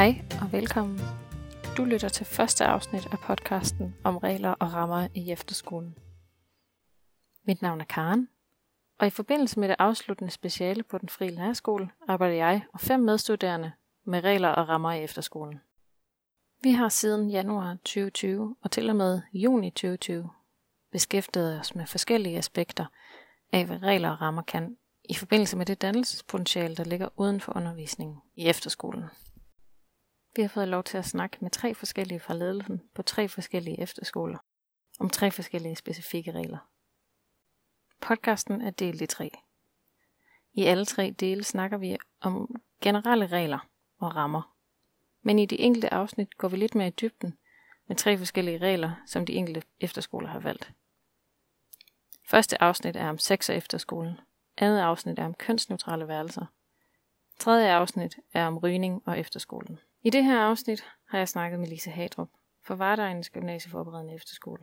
Hej 0.00 0.22
og 0.40 0.52
velkommen. 0.52 1.00
Du 1.76 1.84
lytter 1.84 2.08
til 2.08 2.26
første 2.26 2.64
afsnit 2.64 3.06
af 3.12 3.18
podcasten 3.18 3.94
om 4.04 4.16
regler 4.16 4.50
og 4.50 4.72
rammer 4.72 5.08
i 5.14 5.30
efterskolen. 5.30 5.94
Mit 7.46 7.62
navn 7.62 7.80
er 7.80 7.84
Karen, 7.84 8.28
og 8.98 9.06
i 9.06 9.10
forbindelse 9.10 9.60
med 9.60 9.68
det 9.68 9.76
afsluttende 9.78 10.30
speciale 10.30 10.82
på 10.82 10.98
den 10.98 11.08
frie 11.08 11.30
lærerskole 11.30 11.90
arbejder 12.08 12.34
jeg 12.34 12.62
og 12.72 12.80
fem 12.80 13.00
medstuderende 13.00 13.72
med 14.06 14.24
regler 14.24 14.48
og 14.48 14.68
rammer 14.68 14.92
i 14.92 15.04
efterskolen. 15.04 15.60
Vi 16.62 16.70
har 16.70 16.88
siden 16.88 17.30
januar 17.30 17.74
2020 17.74 18.56
og 18.62 18.70
til 18.70 18.90
og 18.90 18.96
med 18.96 19.20
juni 19.32 19.70
2020 19.70 20.30
beskæftiget 20.92 21.60
os 21.60 21.74
med 21.74 21.86
forskellige 21.86 22.38
aspekter 22.38 22.84
af, 23.52 23.66
hvad 23.66 23.82
regler 23.82 24.10
og 24.10 24.20
rammer 24.20 24.42
kan 24.42 24.76
i 25.04 25.14
forbindelse 25.14 25.56
med 25.56 25.66
det 25.66 25.82
dannelsespotentiale, 25.82 26.76
der 26.76 26.84
ligger 26.84 27.08
uden 27.16 27.40
for 27.40 27.56
undervisningen 27.56 28.16
i 28.36 28.46
efterskolen. 28.46 29.04
Vi 30.36 30.42
har 30.42 30.48
fået 30.48 30.68
lov 30.68 30.84
til 30.84 30.98
at 30.98 31.04
snakke 31.04 31.36
med 31.40 31.50
tre 31.50 31.74
forskellige 31.74 32.20
fra 32.20 32.34
ledelsen 32.34 32.82
på 32.94 33.02
tre 33.02 33.28
forskellige 33.28 33.80
efterskoler 33.80 34.38
om 35.00 35.10
tre 35.10 35.30
forskellige 35.30 35.76
specifikke 35.76 36.32
regler. 36.32 36.58
Podcasten 38.00 38.60
er 38.60 38.70
delt 38.70 39.02
i 39.02 39.06
tre. 39.06 39.30
I 40.52 40.64
alle 40.64 40.84
tre 40.84 41.14
dele 41.20 41.44
snakker 41.44 41.76
vi 41.76 41.96
om 42.20 42.62
generelle 42.80 43.26
regler 43.26 43.68
og 43.98 44.16
rammer. 44.16 44.56
Men 45.22 45.38
i 45.38 45.46
de 45.46 45.60
enkelte 45.60 45.92
afsnit 45.92 46.38
går 46.38 46.48
vi 46.48 46.56
lidt 46.56 46.74
mere 46.74 46.88
i 46.88 46.90
dybden 47.00 47.38
med 47.86 47.96
tre 47.96 48.18
forskellige 48.18 48.58
regler, 48.58 48.94
som 49.06 49.26
de 49.26 49.32
enkelte 49.32 49.62
efterskoler 49.80 50.28
har 50.28 50.40
valgt. 50.40 50.72
Første 52.28 52.62
afsnit 52.62 52.96
er 52.96 53.08
om 53.08 53.18
sex 53.18 53.50
og 53.50 53.56
efterskolen. 53.56 54.20
Andet 54.56 54.80
afsnit 54.80 55.18
er 55.18 55.24
om 55.24 55.34
kønsneutrale 55.34 56.08
værelser. 56.08 56.46
Tredje 57.38 57.70
afsnit 57.72 58.18
er 58.32 58.46
om 58.46 58.58
rygning 58.58 59.02
og 59.06 59.18
efterskolen. 59.18 59.78
I 60.02 60.10
det 60.10 60.24
her 60.24 60.40
afsnit 60.40 60.84
har 61.08 61.18
jeg 61.18 61.28
snakket 61.28 61.60
med 61.60 61.68
Lise 61.68 61.90
Hadrup 61.90 62.28
for 62.62 62.74
Vardegnens 62.74 63.30
Gymnasieforberedende 63.30 64.14
Efterskole. 64.14 64.62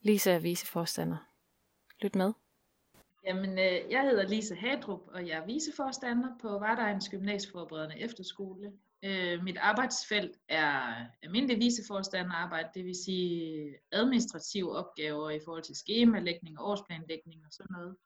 Lise 0.00 0.30
er 0.30 0.38
viceforstander. 0.38 1.16
Lyt 2.02 2.14
med. 2.14 2.32
Jamen, 3.24 3.50
øh, 3.50 3.90
jeg 3.90 4.02
hedder 4.02 4.28
Lise 4.28 4.54
Hadrup, 4.54 5.00
og 5.08 5.26
jeg 5.28 5.38
er 5.38 5.46
viceforstander 5.46 6.28
på 6.42 6.48
Vardegnens 6.48 7.08
Gymnasieforberedende 7.08 7.98
Efterskole. 7.98 8.72
Øh, 9.02 9.42
mit 9.42 9.56
arbejdsfelt 9.56 10.36
er 10.48 11.06
almindelig 11.22 11.58
viceforstanderarbejde, 11.58 12.68
det 12.74 12.84
vil 12.84 13.04
sige 13.04 13.74
administrative 13.92 14.76
opgaver 14.76 15.30
i 15.30 15.40
forhold 15.44 15.62
til 15.62 15.76
skemalægning 15.76 16.58
og 16.58 16.68
årsplanlægning 16.70 17.40
og 17.46 17.52
sådan 17.52 17.72
noget. 17.72 17.96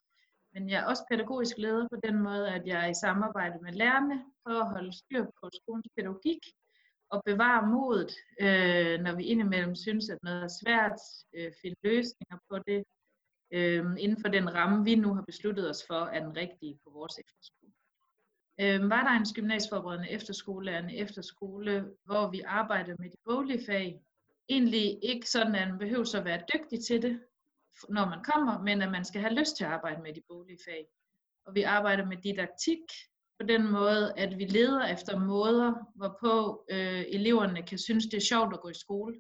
Men 0.55 0.69
jeg 0.69 0.81
er 0.81 0.87
også 0.87 1.05
pædagogisk 1.11 1.59
leder 1.59 1.89
på 1.89 1.97
den 2.05 2.23
måde, 2.23 2.49
at 2.51 2.67
jeg 2.67 2.85
er 2.85 2.91
i 2.91 2.95
samarbejde 2.95 3.59
med 3.63 3.73
lærerne 3.73 4.25
for 4.43 4.61
at 4.61 4.71
holde 4.71 4.93
styr 4.93 5.25
på 5.25 5.51
skolens 5.53 5.89
pædagogik 5.97 6.43
og 7.11 7.23
bevare 7.25 7.67
modet, 7.67 8.13
øh, 8.41 9.01
når 9.01 9.17
vi 9.17 9.25
indimellem 9.25 9.75
synes, 9.75 10.11
at 10.11 10.19
noget 10.23 10.43
er 10.43 10.49
svært, 10.63 10.99
øh, 11.35 11.53
finde 11.63 11.77
løsninger 11.83 12.39
på 12.51 12.59
det, 12.59 12.85
øh, 13.53 13.85
inden 13.99 14.21
for 14.21 14.29
den 14.29 14.55
ramme, 14.55 14.85
vi 14.85 14.95
nu 14.95 15.15
har 15.15 15.23
besluttet 15.23 15.71
os 15.71 15.85
for, 15.87 16.01
er 16.05 16.21
den 16.25 16.37
rigtige 16.37 16.79
på 16.85 16.91
vores 16.91 17.19
efterskole. 17.19 17.73
Øh, 18.61 18.91
var 18.91 19.03
der 19.05 19.11
en 19.11 19.35
gymnasieforberedende 19.35 20.11
efterskole 20.11 20.71
er 20.71 20.79
en 20.79 20.91
efterskole, 20.91 21.91
hvor 22.05 22.31
vi 22.31 22.41
arbejdede 22.41 22.97
med 22.99 23.11
de 23.11 23.17
boglige 23.25 23.67
fag. 23.67 24.01
Egentlig 24.49 25.05
ikke 25.05 25.31
sådan, 25.31 25.55
at 25.55 25.69
man 25.69 25.79
behøver 25.79 26.17
at 26.19 26.25
være 26.25 26.43
dygtig 26.55 26.85
til 26.85 27.03
det, 27.03 27.21
når 27.89 28.07
man 28.09 28.25
kommer, 28.25 28.63
men 28.63 28.83
at 28.83 28.91
man 28.91 29.05
skal 29.05 29.21
have 29.21 29.35
lyst 29.35 29.57
til 29.57 29.65
at 29.65 29.71
arbejde 29.71 30.03
med 30.03 30.15
de 30.15 30.23
boglige 30.29 30.59
fag. 30.69 30.87
Og 31.47 31.55
vi 31.55 31.63
arbejder 31.63 32.05
med 32.07 32.17
didaktik 32.17 32.85
på 33.41 33.47
den 33.47 33.71
måde, 33.71 34.19
at 34.19 34.39
vi 34.39 34.45
leder 34.45 34.87
efter 34.87 35.19
måder, 35.19 35.73
hvorpå 35.95 36.65
øh, 36.71 37.05
eleverne 37.09 37.63
kan 37.63 37.79
synes, 37.79 38.05
det 38.05 38.17
er 38.17 38.31
sjovt 38.33 38.55
at 38.55 38.61
gå 38.61 38.69
i 38.69 38.83
skole. 38.85 39.15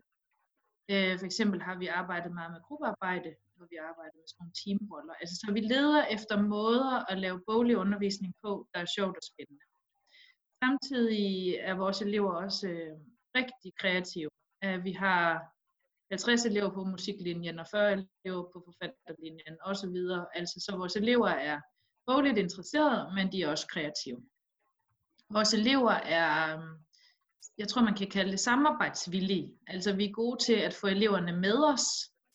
Øh, 0.91 1.19
for 1.19 1.27
eksempel 1.27 1.63
har 1.63 1.77
vi 1.79 1.87
arbejdet 1.87 2.33
meget 2.33 2.53
med 2.53 2.61
gruppearbejde, 2.67 3.31
hvor 3.57 3.67
vi 3.71 3.77
arbejder 3.77 4.17
med 4.17 4.29
sådan 4.29 4.41
nogle 4.41 4.59
teamroller. 4.63 5.15
Altså, 5.21 5.35
så 5.41 5.53
vi 5.53 5.61
leder 5.61 6.05
efter 6.07 6.43
måder 6.43 7.11
at 7.13 7.19
lave 7.19 7.43
boglig 7.47 7.77
undervisning 7.77 8.35
på, 8.45 8.67
der 8.75 8.81
er 8.81 8.95
sjovt 8.97 9.17
og 9.17 9.23
spændende. 9.31 9.65
Samtidig 10.63 11.55
er 11.55 11.75
vores 11.75 12.03
elever 12.03 12.33
også 12.45 12.69
øh, 12.69 12.93
rigtig 13.39 13.73
kreative. 13.81 14.31
Uh, 14.67 14.85
vi 14.85 14.93
har 14.93 15.53
50 16.13 16.45
elever 16.47 16.71
på 16.71 16.85
musiklinjen 16.85 17.59
og 17.59 17.67
40 17.71 17.93
elever 17.93 18.43
på 18.53 18.63
forfatterlinjen 18.67 19.57
osv. 19.65 19.97
Altså, 20.35 20.61
så 20.67 20.77
vores 20.77 20.97
elever 20.97 21.29
er 21.29 21.61
bogligt 22.07 22.39
interesserede, 22.39 23.15
men 23.15 23.33
de 23.33 23.43
er 23.43 23.49
også 23.49 23.67
kreative. 23.67 24.21
Vores 25.31 25.55
elever 25.55 25.93
er, 25.93 26.57
øhm, 26.57 26.75
jeg 27.59 27.69
tror 27.69 27.83
man 27.83 27.95
kan 27.95 28.11
kalde 28.11 28.31
det 28.31 28.41
samarbejdsvillige. 28.41 29.59
Altså 29.67 29.93
vi 29.93 30.05
er 30.05 30.13
gode 30.13 30.45
til 30.45 30.53
at 30.53 30.75
få 30.75 30.87
eleverne 30.87 31.33
med 31.33 31.65
os 31.65 31.85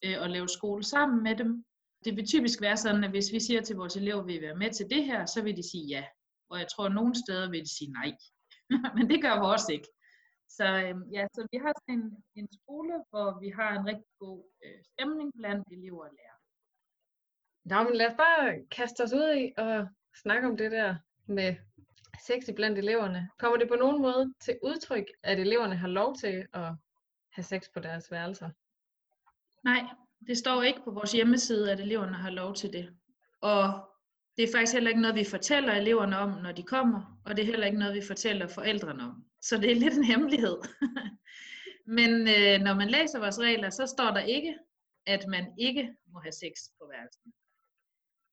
øh, 0.05 0.17
og 0.21 0.29
lave 0.29 0.47
skole 0.47 0.83
sammen 0.83 1.23
med 1.23 1.35
dem. 1.35 1.66
Det 2.05 2.16
vil 2.16 2.27
typisk 2.27 2.61
være 2.61 2.77
sådan, 2.77 3.03
at 3.03 3.09
hvis 3.09 3.31
vi 3.33 3.39
siger 3.39 3.61
til 3.61 3.75
vores 3.75 3.95
elever, 3.95 4.21
at 4.21 4.27
vi 4.27 4.33
vil 4.33 4.41
være 4.41 4.55
med 4.55 4.71
til 4.71 4.85
det 4.89 5.05
her, 5.05 5.25
så 5.25 5.41
vil 5.41 5.57
de 5.57 5.69
sige 5.71 5.87
ja. 5.87 6.03
Og 6.49 6.59
jeg 6.59 6.67
tror, 6.75 6.85
at 6.85 6.95
nogle 6.95 7.16
steder 7.25 7.49
vil 7.49 7.61
de 7.61 7.77
sige 7.77 7.91
nej. 7.91 8.11
men 8.97 9.09
det 9.09 9.21
gør 9.21 9.39
vores 9.39 9.69
ikke. 9.69 9.87
Så, 10.50 10.66
øhm, 10.66 11.03
ja, 11.12 11.28
så 11.34 11.47
vi 11.52 11.58
har 11.58 11.74
sådan 11.78 12.00
en, 12.00 12.24
en 12.35 12.47
skole, 12.52 12.94
hvor 13.09 13.40
vi 13.40 13.50
har 13.50 13.80
en 13.80 13.85
rigtig 13.85 14.12
god 14.19 14.44
øh, 14.66 14.84
stemning 14.84 15.34
blandt 15.40 15.68
elever 15.72 16.03
og 16.06 16.12
lærere. 16.18 16.38
Nå, 17.66 17.84
men 17.84 17.97
lad 17.97 18.08
os 18.08 18.18
bare 18.18 18.66
kaste 18.72 19.02
os 19.03 19.13
ud 19.13 19.35
i 19.35 19.53
og 19.58 19.88
snakke 20.24 20.47
om 20.47 20.58
det 20.58 20.72
der 20.72 20.96
med 21.25 21.56
sex 22.28 22.56
blandt 22.56 22.78
eleverne. 22.78 23.30
Kommer 23.40 23.58
det 23.58 23.68
på 23.68 23.75
nogen 23.75 24.02
måde 24.02 24.34
til 24.40 24.59
udtryk, 24.63 25.06
at 25.24 25.40
eleverne 25.40 25.75
har 25.75 25.88
lov 25.88 26.16
til 26.16 26.47
at 26.53 26.74
have 27.31 27.44
sex 27.44 27.64
på 27.74 27.79
deres 27.79 28.12
værelser? 28.12 28.50
Nej, 29.64 29.81
det 30.28 30.38
står 30.38 30.64
ikke 30.64 30.81
på 30.84 30.91
vores 30.91 31.12
hjemmeside, 31.12 31.72
at 31.72 31.79
eleverne 31.79 32.14
har 32.14 32.29
lov 32.29 32.53
til 32.56 32.74
det. 32.74 32.97
Og 33.41 33.90
det 34.37 34.43
er 34.43 34.51
faktisk 34.51 34.73
heller 34.73 34.89
ikke 34.89 35.01
noget, 35.01 35.15
vi 35.15 35.23
fortæller 35.23 35.73
eleverne 35.73 36.17
om, 36.17 36.29
når 36.29 36.51
de 36.51 36.63
kommer, 36.63 37.19
og 37.25 37.37
det 37.37 37.41
er 37.41 37.45
heller 37.45 37.65
ikke 37.65 37.79
noget, 37.79 37.95
vi 37.95 38.01
fortæller 38.07 38.47
forældrene 38.47 39.03
om. 39.03 39.25
Så 39.41 39.57
det 39.57 39.71
er 39.71 39.75
lidt 39.75 39.93
en 39.93 40.03
hemmelighed. 40.03 40.57
Men 41.97 42.11
øh, 42.11 42.59
når 42.61 42.73
man 42.73 42.87
læser 42.87 43.19
vores 43.19 43.39
regler, 43.39 43.69
så 43.69 43.85
står 43.85 44.11
der 44.11 44.19
ikke, 44.19 44.57
at 45.05 45.27
man 45.27 45.53
ikke 45.57 45.93
må 46.13 46.19
have 46.19 46.31
sex 46.31 46.51
på 46.79 46.91
værelsen. 46.91 47.33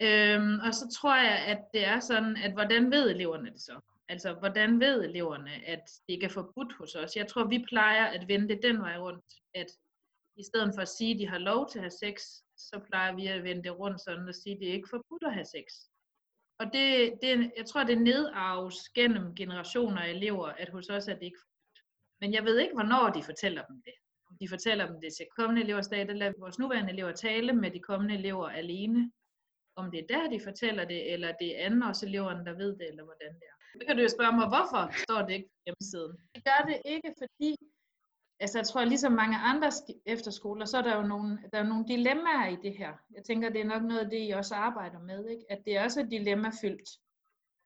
Øhm, 0.03 0.61
og 0.67 0.75
så 0.75 0.99
tror 1.01 1.17
jeg, 1.17 1.39
at 1.47 1.61
det 1.75 1.85
er 1.85 2.01
sådan, 2.01 2.37
at 2.37 2.53
hvordan 2.53 2.91
ved 2.91 3.11
eleverne 3.11 3.51
det 3.51 3.61
så? 3.61 3.81
Altså, 4.09 4.33
hvordan 4.33 4.81
ved 4.81 5.05
eleverne, 5.05 5.51
at 5.67 5.83
det 6.07 6.15
ikke 6.15 6.27
er 6.27 6.31
forbudt 6.31 6.73
hos 6.73 6.95
os? 6.95 7.17
Jeg 7.17 7.27
tror, 7.27 7.45
vi 7.45 7.65
plejer 7.69 8.05
at 8.05 8.29
vende 8.29 8.49
det 8.49 8.61
den 8.63 8.81
vej 8.81 8.97
rundt, 8.99 9.25
at 9.55 9.67
i 10.37 10.45
stedet 10.45 10.75
for 10.75 10.83
at 10.83 10.89
sige, 10.89 11.15
at 11.15 11.21
de 11.21 11.29
har 11.29 11.39
lov 11.39 11.71
til 11.71 11.79
at 11.79 11.83
have 11.83 11.91
sex, 11.91 12.23
så 12.57 12.81
plejer 12.87 13.15
vi 13.15 13.27
at 13.27 13.45
vende 13.45 13.63
det 13.63 13.79
rundt 13.79 14.01
sådan 14.01 14.29
og 14.29 14.35
sige, 14.35 14.55
at 14.55 14.61
det 14.61 14.69
er 14.69 14.73
ikke 14.73 14.89
forbudt 14.89 15.25
at 15.27 15.35
have 15.35 15.45
sex. 15.45 15.65
Og 16.61 16.67
det, 16.73 17.13
det, 17.23 17.53
jeg 17.57 17.67
tror, 17.67 17.85
det 17.85 18.01
nedarves 18.01 18.89
gennem 18.89 19.35
generationer 19.35 20.01
af 20.03 20.11
elever, 20.11 20.47
at 20.47 20.69
hos 20.69 20.89
os 20.89 21.09
er 21.09 21.15
det 21.15 21.23
ikke 21.23 21.39
forbudt. 21.43 21.79
Men 22.21 22.33
jeg 22.33 22.45
ved 22.45 22.59
ikke, 22.59 22.75
hvornår 22.75 23.11
de 23.11 23.23
fortæller 23.23 23.63
dem 23.65 23.83
det. 23.85 23.95
Om 24.31 24.37
de 24.41 24.49
fortæller 24.49 24.87
dem 24.87 25.01
det 25.01 25.13
til 25.17 25.27
kommende 25.39 25.63
elevers 25.63 25.89
dag, 25.89 26.09
der 26.09 26.15
lader 26.15 26.33
vores 26.39 26.59
nuværende 26.59 26.93
elever 26.93 27.13
tale 27.13 27.53
med 27.53 27.71
de 27.71 27.81
kommende 27.81 28.15
elever 28.15 28.49
alene. 28.49 29.13
Om 29.77 29.91
det 29.91 30.01
er 30.01 30.07
der, 30.15 30.31
de 30.31 30.41
fortæller 30.45 30.85
det, 30.85 31.13
eller 31.13 31.33
det 31.41 31.49
er 31.61 31.67
anden 31.67 31.83
års 31.83 32.03
eleverne, 32.03 32.45
der 32.45 32.53
ved 32.53 32.73
det, 32.79 32.89
eller 32.89 33.05
hvordan 33.05 33.33
det 33.35 33.47
er. 33.53 33.57
Så 33.81 33.87
kan 33.87 33.97
du 33.97 34.03
jo 34.03 34.09
spørge 34.09 34.37
mig, 34.39 34.47
hvorfor 34.55 34.83
står 35.05 35.21
det 35.27 35.33
ikke 35.35 35.49
på 35.55 35.59
hjemmesiden? 35.67 36.13
Det 36.35 36.43
gør 36.49 36.61
det 36.71 36.79
ikke, 36.95 37.11
fordi 37.23 37.51
altså 38.45 38.59
jeg 38.59 38.67
tror, 38.67 38.85
ligesom 38.85 39.13
mange 39.13 39.37
andre 39.37 39.71
efterskoler, 40.07 40.65
så 40.67 40.79
er 40.79 40.83
der 40.83 40.97
jo 40.97 41.03
nogle, 41.03 41.39
der 41.53 41.59
er 41.59 41.63
nogle 41.63 41.85
dilemmaer 41.89 42.49
i 42.49 42.57
det 42.63 42.79
her. 42.79 42.93
Jeg 43.15 43.25
tænker, 43.25 43.49
det 43.49 43.61
er 43.61 43.65
nok 43.65 43.83
noget 43.83 44.01
af 44.01 44.11
det, 44.11 44.29
I 44.29 44.31
også 44.31 44.55
arbejder 44.55 45.01
med, 45.01 45.29
ikke? 45.29 45.45
at 45.51 45.59
det 45.65 45.77
er 45.77 45.85
også 45.85 46.07
dilemmafyldt. 46.11 46.89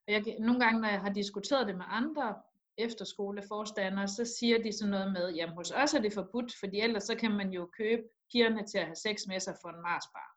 Jeg, 0.08 0.36
nogle 0.40 0.60
gange, 0.60 0.80
når 0.80 0.88
jeg 0.88 1.00
har 1.00 1.12
diskuteret 1.12 1.66
det 1.66 1.76
med 1.76 1.84
andre 1.88 2.34
efterskoleforstandere, 2.76 4.08
så 4.08 4.24
siger 4.38 4.62
de 4.62 4.72
sådan 4.72 4.90
noget 4.90 5.12
med, 5.12 5.34
jamen 5.34 5.54
hos 5.54 5.70
os 5.70 5.94
er 5.94 6.00
det 6.00 6.12
forbudt, 6.12 6.52
fordi 6.60 6.80
ellers 6.80 7.04
så 7.04 7.14
kan 7.14 7.32
man 7.32 7.50
jo 7.50 7.70
købe 7.78 8.02
pigerne 8.32 8.66
til 8.66 8.78
at 8.78 8.84
have 8.84 9.02
sex 9.06 9.16
med 9.28 9.40
sig 9.40 9.54
for 9.62 9.68
en 9.68 9.82
Marsbar. 9.82 10.28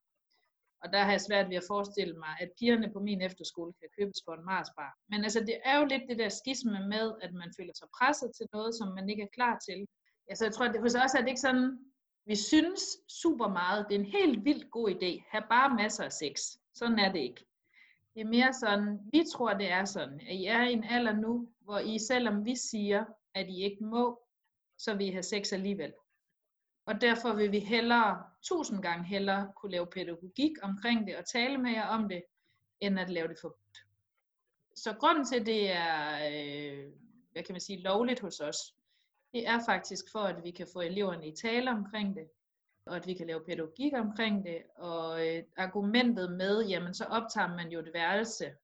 Og 0.83 0.93
der 0.93 1.01
har 1.03 1.11
jeg 1.11 1.21
svært 1.21 1.49
ved 1.49 1.57
at 1.57 1.69
forestille 1.73 2.15
mig, 2.17 2.33
at 2.39 2.49
pigerne 2.59 2.93
på 2.93 2.99
min 2.99 3.21
efterskole 3.21 3.73
kan 3.79 3.89
købes 3.99 4.19
for 4.25 4.33
en 4.33 4.45
Marsbar. 4.45 4.91
Men 5.09 5.23
altså, 5.23 5.39
det 5.39 5.57
er 5.65 5.79
jo 5.79 5.85
lidt 5.85 6.03
det 6.09 6.17
der 6.19 6.29
skisme 6.29 6.79
med, 6.93 7.05
at 7.21 7.33
man 7.33 7.49
føler 7.57 7.73
sig 7.75 7.87
presset 7.97 8.31
til 8.37 8.45
noget, 8.53 8.75
som 8.75 8.87
man 8.97 9.09
ikke 9.09 9.23
er 9.23 9.35
klar 9.37 9.55
til. 9.67 9.87
Altså, 10.29 10.45
jeg 10.45 10.53
tror, 10.53 10.65
at 10.65 10.81
hos 10.81 10.95
os 10.95 11.13
er 11.13 11.19
det 11.19 11.27
ikke 11.27 11.41
sådan, 11.41 11.79
vi 12.25 12.35
synes 12.35 12.81
super 13.07 13.47
meget, 13.47 13.85
det 13.89 13.95
er 13.95 13.99
en 13.99 14.05
helt 14.05 14.45
vildt 14.45 14.71
god 14.71 14.89
idé, 14.89 15.23
have 15.29 15.43
bare 15.49 15.75
masser 15.75 16.03
af 16.03 16.11
sex. 16.11 16.39
Sådan 16.73 16.99
er 16.99 17.11
det 17.11 17.19
ikke. 17.19 17.45
Det 18.13 18.21
er 18.21 18.25
mere 18.25 18.53
sådan, 18.53 18.99
vi 19.11 19.23
tror, 19.33 19.53
det 19.53 19.71
er 19.71 19.85
sådan, 19.85 20.21
at 20.21 20.35
I 20.35 20.45
er 20.45 20.63
i 20.63 20.73
en 20.73 20.83
alder 20.83 21.13
nu, 21.15 21.49
hvor 21.59 21.79
I, 21.79 21.99
selvom 21.99 22.45
vi 22.45 22.55
siger, 22.55 23.05
at 23.33 23.49
I 23.49 23.63
ikke 23.63 23.83
må, 23.83 24.21
så 24.77 24.95
vil 24.95 25.07
I 25.07 25.11
have 25.11 25.23
sex 25.23 25.53
alligevel. 25.53 25.93
Og 26.85 27.01
derfor 27.01 27.33
vil 27.33 27.51
vi 27.51 27.59
hellere, 27.59 28.23
tusind 28.43 28.81
gange 28.81 29.05
hellere, 29.05 29.51
kunne 29.55 29.71
lave 29.71 29.87
pædagogik 29.87 30.51
omkring 30.61 31.07
det 31.07 31.17
og 31.17 31.25
tale 31.25 31.57
med 31.57 31.71
jer 31.71 31.87
om 31.87 32.09
det, 32.09 32.23
end 32.79 32.99
at 32.99 33.09
lave 33.09 33.27
det 33.27 33.37
forbudt. 33.41 33.77
Så 34.75 34.93
grunden 34.93 35.25
til, 35.25 35.45
det 35.45 35.71
er 35.71 36.13
øh, 36.31 36.91
hvad 37.31 37.43
kan 37.43 37.53
man 37.53 37.61
sige, 37.61 37.81
lovligt 37.81 38.19
hos 38.19 38.39
os. 38.39 38.57
Det 39.33 39.47
er 39.47 39.59
faktisk 39.65 40.11
for, 40.11 40.19
at 40.19 40.43
vi 40.43 40.51
kan 40.51 40.67
få 40.73 40.81
eleverne 40.81 41.27
i 41.27 41.35
tale 41.35 41.71
omkring 41.71 42.15
det, 42.15 42.29
og 42.85 42.95
at 42.95 43.07
vi 43.07 43.13
kan 43.13 43.27
lave 43.27 43.45
pædagogik 43.45 43.93
omkring 43.93 44.45
det, 44.45 44.63
og 44.75 45.27
øh, 45.27 45.43
argumentet 45.57 46.31
med, 46.31 46.65
jamen 46.65 46.93
så 46.93 47.05
optager 47.05 47.47
man 47.47 47.71
jo 47.71 47.79
et 47.79 47.93
værelse, 47.93 48.55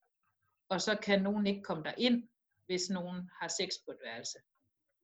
og 0.69 0.81
så 0.81 0.95
kan 0.95 1.21
nogen 1.21 1.47
ikke 1.47 1.63
komme 1.63 1.83
der 1.83 1.93
ind, 1.97 2.27
hvis 2.65 2.89
nogen 2.89 3.29
har 3.41 3.47
sex 3.47 3.69
på 3.85 3.91
et 3.91 3.99
værelse. 4.03 4.37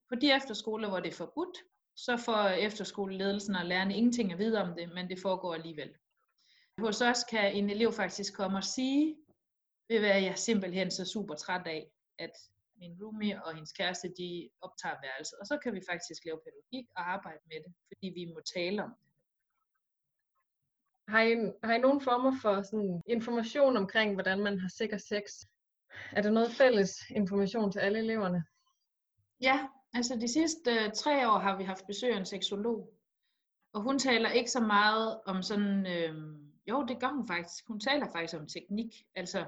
På 0.10 0.16
de 0.16 0.32
efterskoler, 0.32 0.90
hvor 0.90 1.00
det 1.00 1.12
er 1.12 1.18
forbudt, 1.18 1.58
så 1.96 2.18
får 2.18 2.48
efterskoleledelsen 2.48 3.56
og 3.56 3.66
lærerne 3.66 3.98
ingenting 3.98 4.32
at 4.32 4.40
vide 4.40 4.62
om 4.62 4.76
det, 4.76 4.90
men 4.94 5.10
det 5.10 5.20
foregår 5.20 5.54
alligevel. 5.54 5.94
Hos 6.80 7.02
os 7.02 7.24
kan 7.24 7.56
en 7.56 7.70
elev 7.70 7.92
faktisk 7.92 8.36
komme 8.36 8.58
og 8.58 8.64
sige, 8.64 9.18
ved 9.90 10.00
hvad 10.00 10.22
jeg 10.22 10.38
simpelthen 10.38 10.92
så 10.92 11.06
super 11.06 11.36
træt 11.36 11.68
af, 11.68 11.92
at 12.20 12.32
min 12.78 12.98
roomie 13.02 13.46
og 13.46 13.56
hendes 13.56 13.72
kæreste, 13.72 14.08
de 14.18 14.50
optager 14.62 14.96
værelset. 15.04 15.38
Og 15.42 15.46
så 15.48 15.58
kan 15.64 15.74
vi 15.74 15.82
faktisk 15.90 16.26
lave 16.26 16.40
pædagogik 16.44 16.88
og 16.98 17.12
arbejde 17.16 17.44
med 17.50 17.60
det, 17.66 17.74
fordi 17.88 18.08
vi 18.20 18.26
må 18.34 18.40
tale 18.56 18.84
om 18.84 18.90
det. 19.00 19.10
Har 21.08 21.22
I, 21.22 21.34
har 21.64 21.74
I 21.74 21.80
nogle 21.80 22.02
former 22.02 22.34
for 22.42 22.62
sådan 22.62 23.02
information 23.08 23.78
omkring, 23.78 24.14
hvordan 24.14 24.40
man 24.40 24.60
har 24.60 24.70
sikker 24.70 24.98
sex? 24.98 25.24
Er 26.12 26.22
der 26.22 26.32
noget 26.32 26.52
fælles 26.52 27.10
information 27.10 27.72
til 27.72 27.80
alle 27.80 28.00
eleverne? 28.00 28.44
Ja, 29.42 29.68
altså 29.94 30.16
de 30.16 30.28
sidste 30.28 30.72
øh, 30.72 30.92
tre 30.92 31.30
år 31.32 31.40
har 31.40 31.58
vi 31.58 31.64
haft 31.64 31.88
besøg 31.88 32.14
af 32.14 32.18
en 32.18 32.26
seksolog. 32.26 32.94
Og 33.74 33.82
hun 33.82 34.00
taler 34.00 34.30
ikke 34.30 34.52
så 34.52 34.60
meget 34.60 35.20
om 35.26 35.44
sådan, 35.44 35.88
øh, 35.88 36.14
jo 36.70 36.86
det 36.86 37.00
gør 37.00 37.08
hun 37.08 37.28
faktisk, 37.28 37.68
hun 37.68 37.80
taler 37.80 38.06
faktisk 38.12 38.42
om 38.42 38.48
teknik. 38.48 38.94
Altså 39.16 39.46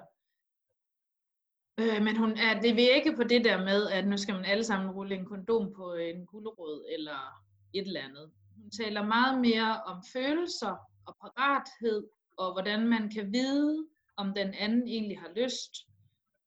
Øh, 1.78 2.04
men 2.04 2.18
hun 2.18 2.32
er, 2.38 2.62
det 2.62 2.76
vil 2.76 2.90
ikke 2.96 3.16
på 3.16 3.24
det 3.24 3.46
der 3.46 3.58
med, 3.58 3.88
at 3.88 4.08
nu 4.08 4.18
skal 4.18 4.36
man 4.36 4.46
alle 4.46 4.64
sammen 4.64 4.92
rulle 4.92 5.16
en 5.16 5.26
kondom 5.26 5.74
på 5.74 5.94
øh, 5.94 6.10
en 6.10 6.26
gulerod 6.26 6.86
eller 6.90 7.44
et 7.74 7.88
eller 7.88 8.02
andet. 8.02 8.32
Hun 8.58 8.72
taler 8.72 9.04
meget 9.04 9.42
mere 9.42 9.84
om 9.84 10.04
følelser 10.14 10.76
og 11.06 11.16
parathed, 11.22 12.08
og 12.38 12.54
hvordan 12.54 12.88
man 12.88 13.10
kan 13.10 13.34
vide, 13.34 13.88
om 14.18 14.34
den 14.34 14.54
anden 14.54 14.88
egentlig 14.88 15.20
har 15.20 15.32
lyst. 15.36 15.72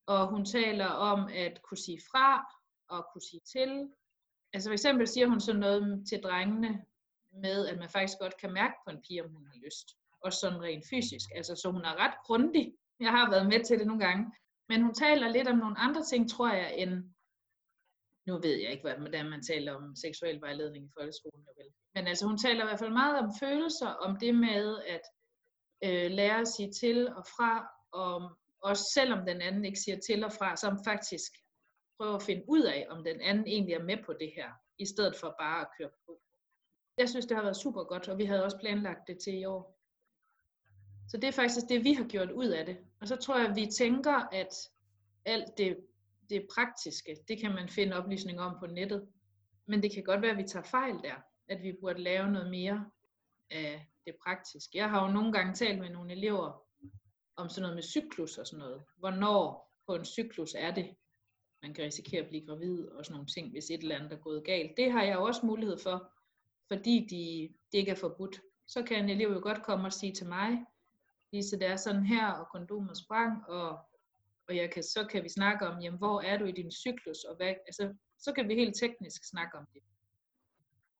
Og 0.06 0.28
hun 0.28 0.44
taler 0.44 0.86
om 0.86 1.28
at 1.34 1.62
kunne 1.62 1.78
sige 1.78 2.00
fra 2.10 2.54
og 2.88 3.06
kunne 3.12 3.22
sige 3.22 3.40
til. 3.52 3.88
Altså 4.52 4.68
for 4.68 4.72
eksempel 4.72 5.08
siger 5.08 5.26
hun 5.26 5.40
sådan 5.40 5.60
noget 5.60 6.04
til 6.08 6.20
drengene 6.22 6.84
med, 7.32 7.66
at 7.66 7.78
man 7.78 7.88
faktisk 7.88 8.18
godt 8.18 8.36
kan 8.36 8.52
mærke 8.52 8.74
på 8.84 8.90
en 8.90 9.02
pige, 9.08 9.24
om 9.24 9.30
hun 9.30 9.46
har 9.46 9.58
lyst. 9.64 9.96
Og 10.20 10.32
sådan 10.32 10.62
rent 10.62 10.84
fysisk. 10.90 11.28
Altså 11.34 11.56
så 11.56 11.70
hun 11.70 11.84
er 11.84 12.04
ret 12.04 12.14
grundig. 12.24 12.74
Jeg 13.00 13.10
har 13.10 13.30
været 13.30 13.46
med 13.46 13.64
til 13.64 13.78
det 13.78 13.86
nogle 13.86 14.04
gange. 14.06 14.32
Men 14.68 14.82
hun 14.82 14.94
taler 14.94 15.28
lidt 15.28 15.48
om 15.48 15.58
nogle 15.58 15.78
andre 15.78 16.02
ting, 16.04 16.30
tror 16.30 16.52
jeg, 16.52 16.74
end 16.76 16.92
nu 18.26 18.34
ved 18.44 18.56
jeg 18.62 18.70
ikke, 18.72 18.82
hvordan 18.82 19.30
man 19.30 19.42
taler 19.42 19.72
om 19.72 19.96
seksuel 19.96 20.40
vejledning 20.40 20.84
i 20.84 20.94
folkeskolen. 20.98 21.46
Vel. 21.58 21.70
Men 21.94 22.06
altså, 22.06 22.26
hun 22.26 22.38
taler 22.38 22.62
i 22.64 22.66
hvert 22.66 22.78
fald 22.78 22.92
meget 23.02 23.18
om 23.18 23.30
følelser, 23.40 23.90
om 24.06 24.16
det 24.22 24.34
med 24.34 24.78
at 24.94 25.04
øh, 25.86 26.10
lære 26.10 26.40
at 26.40 26.48
sige 26.48 26.72
til 26.72 27.08
og 27.08 27.24
fra, 27.36 27.52
og 27.92 28.14
også 28.62 28.84
selvom 28.94 29.26
den 29.26 29.40
anden 29.40 29.64
ikke 29.64 29.80
siger 29.84 29.98
til 30.08 30.24
og 30.24 30.32
fra, 30.32 30.56
som 30.56 30.78
faktisk 30.84 31.32
prøver 31.96 32.16
at 32.16 32.22
finde 32.22 32.44
ud 32.48 32.62
af, 32.62 32.86
om 32.90 33.04
den 33.04 33.20
anden 33.20 33.46
egentlig 33.46 33.74
er 33.74 33.84
med 33.90 33.98
på 34.06 34.12
det 34.12 34.32
her, 34.36 34.50
i 34.78 34.86
stedet 34.86 35.16
for 35.16 35.34
bare 35.40 35.60
at 35.60 35.68
køre 35.78 35.90
på. 36.06 36.20
Jeg 36.98 37.08
synes, 37.08 37.26
det 37.26 37.36
har 37.36 37.44
været 37.44 37.62
super 37.64 37.84
godt, 37.84 38.08
og 38.08 38.18
vi 38.18 38.24
havde 38.24 38.44
også 38.44 38.58
planlagt 38.58 39.08
det 39.08 39.18
til 39.24 39.34
i 39.40 39.44
år. 39.44 39.77
Så 41.08 41.16
det 41.16 41.24
er 41.24 41.32
faktisk 41.32 41.68
det, 41.68 41.84
vi 41.84 41.92
har 41.92 42.04
gjort 42.04 42.30
ud 42.30 42.46
af 42.46 42.66
det. 42.66 42.76
Og 43.00 43.08
så 43.08 43.16
tror 43.16 43.38
jeg, 43.38 43.48
at 43.48 43.56
vi 43.56 43.66
tænker, 43.66 44.14
at 44.32 44.54
alt 45.24 45.58
det, 45.58 45.78
det 46.30 46.46
praktiske, 46.54 47.16
det 47.28 47.40
kan 47.40 47.54
man 47.54 47.68
finde 47.68 47.96
oplysninger 47.96 48.42
om 48.42 48.56
på 48.60 48.66
nettet. 48.66 49.08
Men 49.66 49.82
det 49.82 49.92
kan 49.92 50.04
godt 50.04 50.22
være, 50.22 50.30
at 50.30 50.38
vi 50.38 50.48
tager 50.48 50.64
fejl 50.64 50.94
der. 50.94 51.14
At 51.48 51.62
vi 51.62 51.72
burde 51.80 52.02
lave 52.02 52.30
noget 52.30 52.50
mere 52.50 52.90
af 53.50 53.86
det 54.06 54.14
praktiske. 54.24 54.78
Jeg 54.78 54.90
har 54.90 55.06
jo 55.06 55.12
nogle 55.12 55.32
gange 55.32 55.54
talt 55.54 55.78
med 55.78 55.90
nogle 55.90 56.12
elever 56.12 56.62
om 57.36 57.48
sådan 57.48 57.62
noget 57.62 57.76
med 57.76 57.82
cyklus 57.82 58.38
og 58.38 58.46
sådan 58.46 58.58
noget. 58.58 58.82
Hvornår 58.96 59.72
på 59.86 59.94
en 59.94 60.04
cyklus 60.04 60.54
er 60.58 60.74
det, 60.74 60.94
man 61.62 61.74
kan 61.74 61.84
risikere 61.84 62.22
at 62.22 62.28
blive 62.28 62.46
gravid 62.46 62.88
og 62.88 63.04
sådan 63.04 63.14
nogle 63.14 63.26
ting, 63.26 63.50
hvis 63.50 63.70
et 63.70 63.80
eller 63.80 63.96
andet 63.96 64.12
er 64.12 64.16
gået 64.16 64.44
galt. 64.44 64.76
Det 64.76 64.92
har 64.92 65.02
jeg 65.02 65.18
også 65.18 65.46
mulighed 65.46 65.78
for, 65.78 66.12
fordi 66.68 67.06
de, 67.10 67.54
det 67.72 67.78
ikke 67.78 67.90
er 67.90 67.96
forbudt. 67.96 68.40
Så 68.66 68.82
kan 68.82 69.04
en 69.04 69.10
elev 69.10 69.32
jo 69.32 69.40
godt 69.42 69.62
komme 69.62 69.86
og 69.86 69.92
sige 69.92 70.12
til 70.12 70.26
mig, 70.26 70.64
Lise, 71.32 71.58
det 71.58 71.66
er 71.66 71.76
sådan 71.76 72.04
her, 72.06 72.30
og 72.30 72.48
kondomet 72.48 72.96
sprang, 72.96 73.48
og, 73.48 73.78
og 74.48 74.56
jeg 74.56 74.70
kan, 74.70 74.82
så 74.82 75.06
kan 75.10 75.24
vi 75.24 75.28
snakke 75.28 75.66
om, 75.68 75.80
jamen, 75.80 75.98
hvor 75.98 76.20
er 76.20 76.38
du 76.38 76.44
i 76.44 76.52
din 76.52 76.70
cyklus, 76.70 77.24
og 77.24 77.36
hvad, 77.36 77.54
altså, 77.66 77.94
så 78.18 78.32
kan 78.32 78.48
vi 78.48 78.54
helt 78.54 78.76
teknisk 78.76 79.24
snakke 79.24 79.58
om 79.58 79.66
det. 79.74 79.82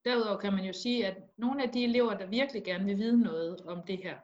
Derudover 0.05 0.39
kan 0.39 0.53
man 0.53 0.65
jo 0.65 0.73
sige, 0.73 1.07
at 1.07 1.17
nogle 1.37 1.63
af 1.63 1.73
de 1.73 1.85
elever, 1.85 2.15
der 2.19 2.27
virkelig 2.27 2.65
gerne 2.65 2.85
vil 2.85 2.99
vide 2.99 3.21
noget 3.21 3.61
om 3.61 3.87
det 3.87 3.99
her, 3.99 4.19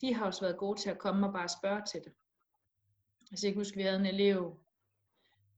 de 0.00 0.14
har 0.14 0.26
også 0.26 0.40
været 0.40 0.56
gode 0.56 0.80
til 0.80 0.90
at 0.90 0.98
komme 0.98 1.26
og 1.26 1.32
bare 1.32 1.48
spørge 1.48 1.82
til 1.92 2.00
det. 2.04 2.12
Altså 3.30 3.46
jeg 3.46 3.54
kan 3.54 3.60
huske, 3.60 3.76
vi 3.76 3.82
havde 3.82 4.00
en 4.00 4.06
elev, 4.06 4.60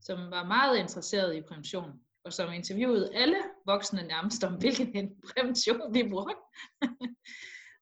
som 0.01 0.31
var 0.31 0.45
meget 0.45 0.79
interesseret 0.79 1.37
i 1.37 1.41
prævention, 1.41 2.01
og 2.25 2.33
som 2.33 2.53
interviewede 2.53 3.15
alle 3.15 3.37
voksne 3.67 4.03
nærmest 4.03 4.45
om, 4.45 4.55
hvilken 4.59 5.21
prævention 5.29 5.95
de 5.95 6.11
brugte. 6.11 6.37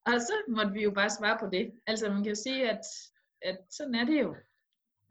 Og 0.06 0.12
så 0.28 0.32
måtte 0.49 0.72
vi 0.72 0.82
jo 0.82 0.90
bare 0.90 1.10
svare 1.10 1.38
på 1.40 1.46
det. 1.52 1.72
Altså 1.87 2.08
man 2.08 2.22
kan 2.22 2.32
jo 2.34 2.40
sige, 2.46 2.70
at, 2.70 2.84
at 3.43 3.58
sådan 3.70 3.94
er 3.94 4.04
det 4.04 4.22
jo. 4.22 4.37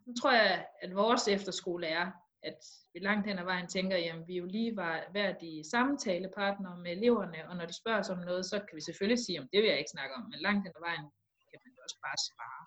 Nu 0.06 0.14
tror 0.22 0.32
jeg, 0.32 0.66
at 0.82 0.96
vores 0.96 1.28
efterskole 1.28 1.88
er, 1.88 2.12
at 2.44 2.60
vi 2.94 3.00
langt 3.00 3.28
hen 3.28 3.40
ad 3.40 3.44
vejen 3.44 3.68
tænker, 3.68 3.98
at 3.98 4.28
vi 4.28 4.36
jo 4.38 4.46
lige 4.46 4.76
var 4.76 5.04
værdige 5.14 5.64
samtalepartnere 5.64 6.78
med 6.78 6.92
eleverne, 6.92 7.50
og 7.50 7.56
når 7.58 7.66
de 7.66 7.74
spørger 7.82 8.00
os 8.00 8.10
om 8.10 8.18
noget, 8.18 8.46
så 8.46 8.60
kan 8.60 8.76
vi 8.76 8.82
selvfølgelig 8.82 9.26
sige, 9.26 9.40
om 9.42 9.48
det 9.54 9.60
vil 9.62 9.70
jeg 9.70 9.80
ikke 9.80 9.96
snakke 9.96 10.16
om, 10.16 10.24
men 10.32 10.40
langt 10.40 10.64
hen 10.66 10.74
ad 10.76 10.84
vejen 10.88 11.08
kan 11.50 11.60
man 11.66 11.84
også 11.86 11.98
bare 12.06 12.20
svare. 12.30 12.62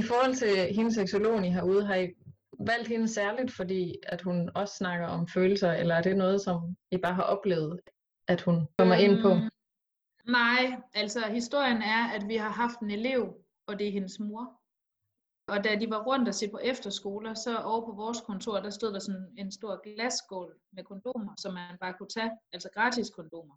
I 0.00 0.02
forhold 0.10 0.34
til 0.34 0.74
hendes 0.76 0.94
seksologen 0.94 1.44
I 1.44 1.50
herude, 1.50 1.86
har 1.86 1.94
I 1.94 2.08
valgt 2.60 2.88
hende 2.88 3.08
særligt, 3.08 3.52
fordi 3.52 3.94
at 4.02 4.22
hun 4.22 4.50
også 4.54 4.74
snakker 4.76 5.06
om 5.06 5.28
følelser, 5.28 5.72
eller 5.72 5.94
er 5.94 6.02
det 6.02 6.16
noget, 6.16 6.40
som 6.40 6.76
I 6.90 6.96
bare 6.96 7.14
har 7.14 7.22
oplevet, 7.22 7.80
at 8.28 8.40
hun 8.40 8.66
kommer 8.78 8.96
øhm, 8.96 9.04
ind 9.04 9.22
på? 9.22 9.30
Nej, 10.24 10.80
altså 10.94 11.20
historien 11.20 11.82
er, 11.82 12.08
at 12.08 12.28
vi 12.28 12.36
har 12.36 12.48
haft 12.48 12.80
en 12.80 12.90
elev, 12.90 13.34
og 13.66 13.78
det 13.78 13.88
er 13.88 13.92
hendes 13.92 14.20
mor. 14.20 14.62
Og 15.48 15.64
da 15.64 15.76
de 15.76 15.90
var 15.90 16.04
rundt 16.04 16.28
og 16.28 16.34
se 16.34 16.48
på 16.48 16.58
efterskoler, 16.58 17.34
så 17.34 17.58
over 17.58 17.86
på 17.86 17.92
vores 17.92 18.20
kontor, 18.20 18.60
der 18.60 18.70
stod 18.70 18.92
der 18.92 18.98
sådan 18.98 19.34
en 19.38 19.52
stor 19.52 19.82
glasskål 19.82 20.60
med 20.72 20.84
kondomer, 20.84 21.34
som 21.38 21.54
man 21.54 21.78
bare 21.80 21.94
kunne 21.98 22.08
tage, 22.08 22.30
altså 22.52 22.68
gratis 22.74 23.10
kondomer. 23.10 23.56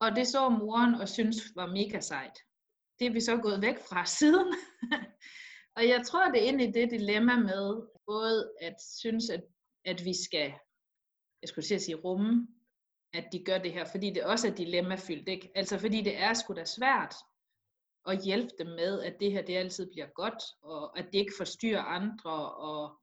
Og 0.00 0.16
det 0.16 0.28
så 0.28 0.48
moren 0.48 0.94
og 0.94 1.08
synes 1.08 1.36
var 1.54 1.66
mega 1.66 2.00
sejt. 2.00 2.38
Det 2.98 3.06
er 3.06 3.12
vi 3.12 3.20
så 3.20 3.36
gået 3.36 3.62
væk 3.62 3.78
fra 3.78 4.04
siden. 4.18 4.54
og 5.76 5.88
jeg 5.88 6.02
tror, 6.06 6.30
det 6.30 6.42
er 6.42 6.48
ind 6.48 6.62
i 6.62 6.72
det 6.72 6.90
dilemma 6.90 7.36
med 7.36 7.88
både 8.06 8.52
at 8.60 8.76
synes, 8.98 9.30
at, 9.30 9.44
at 9.84 10.04
vi 10.04 10.14
skal, 10.24 10.52
jeg 11.42 11.48
skulle 11.48 11.64
sige 11.80 11.94
rumme 11.94 12.48
at 13.12 13.24
de 13.32 13.44
gør 13.44 13.58
det 13.58 13.72
her, 13.72 13.84
fordi 13.84 14.10
det 14.10 14.24
også 14.24 14.48
er 14.48 14.54
dilemmafyldt, 14.54 15.28
ikke? 15.28 15.52
Altså 15.54 15.78
fordi 15.78 16.02
det 16.02 16.16
er 16.16 16.34
sgu 16.34 16.54
da 16.54 16.64
svært 16.64 17.14
at 18.06 18.24
hjælpe 18.24 18.50
dem 18.58 18.66
med, 18.66 19.02
at 19.02 19.20
det 19.20 19.32
her 19.32 19.42
det 19.42 19.56
altid 19.56 19.90
bliver 19.90 20.06
godt, 20.06 20.42
og 20.62 20.98
at 20.98 21.04
det 21.04 21.18
ikke 21.18 21.32
forstyrrer 21.38 21.82
andre, 21.82 22.52
og 22.52 22.98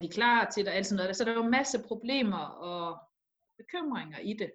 de 0.00 0.06
er 0.06 0.12
klar 0.12 0.50
til 0.50 0.66
det, 0.66 0.78
og 0.78 0.84
sådan 0.84 0.96
noget. 0.96 1.16
Så 1.16 1.24
der 1.24 1.30
er 1.30 1.34
jo 1.34 1.48
masse 1.48 1.82
problemer 1.88 2.44
og 2.44 2.98
bekymringer 3.58 4.18
i 4.18 4.32
det. 4.32 4.52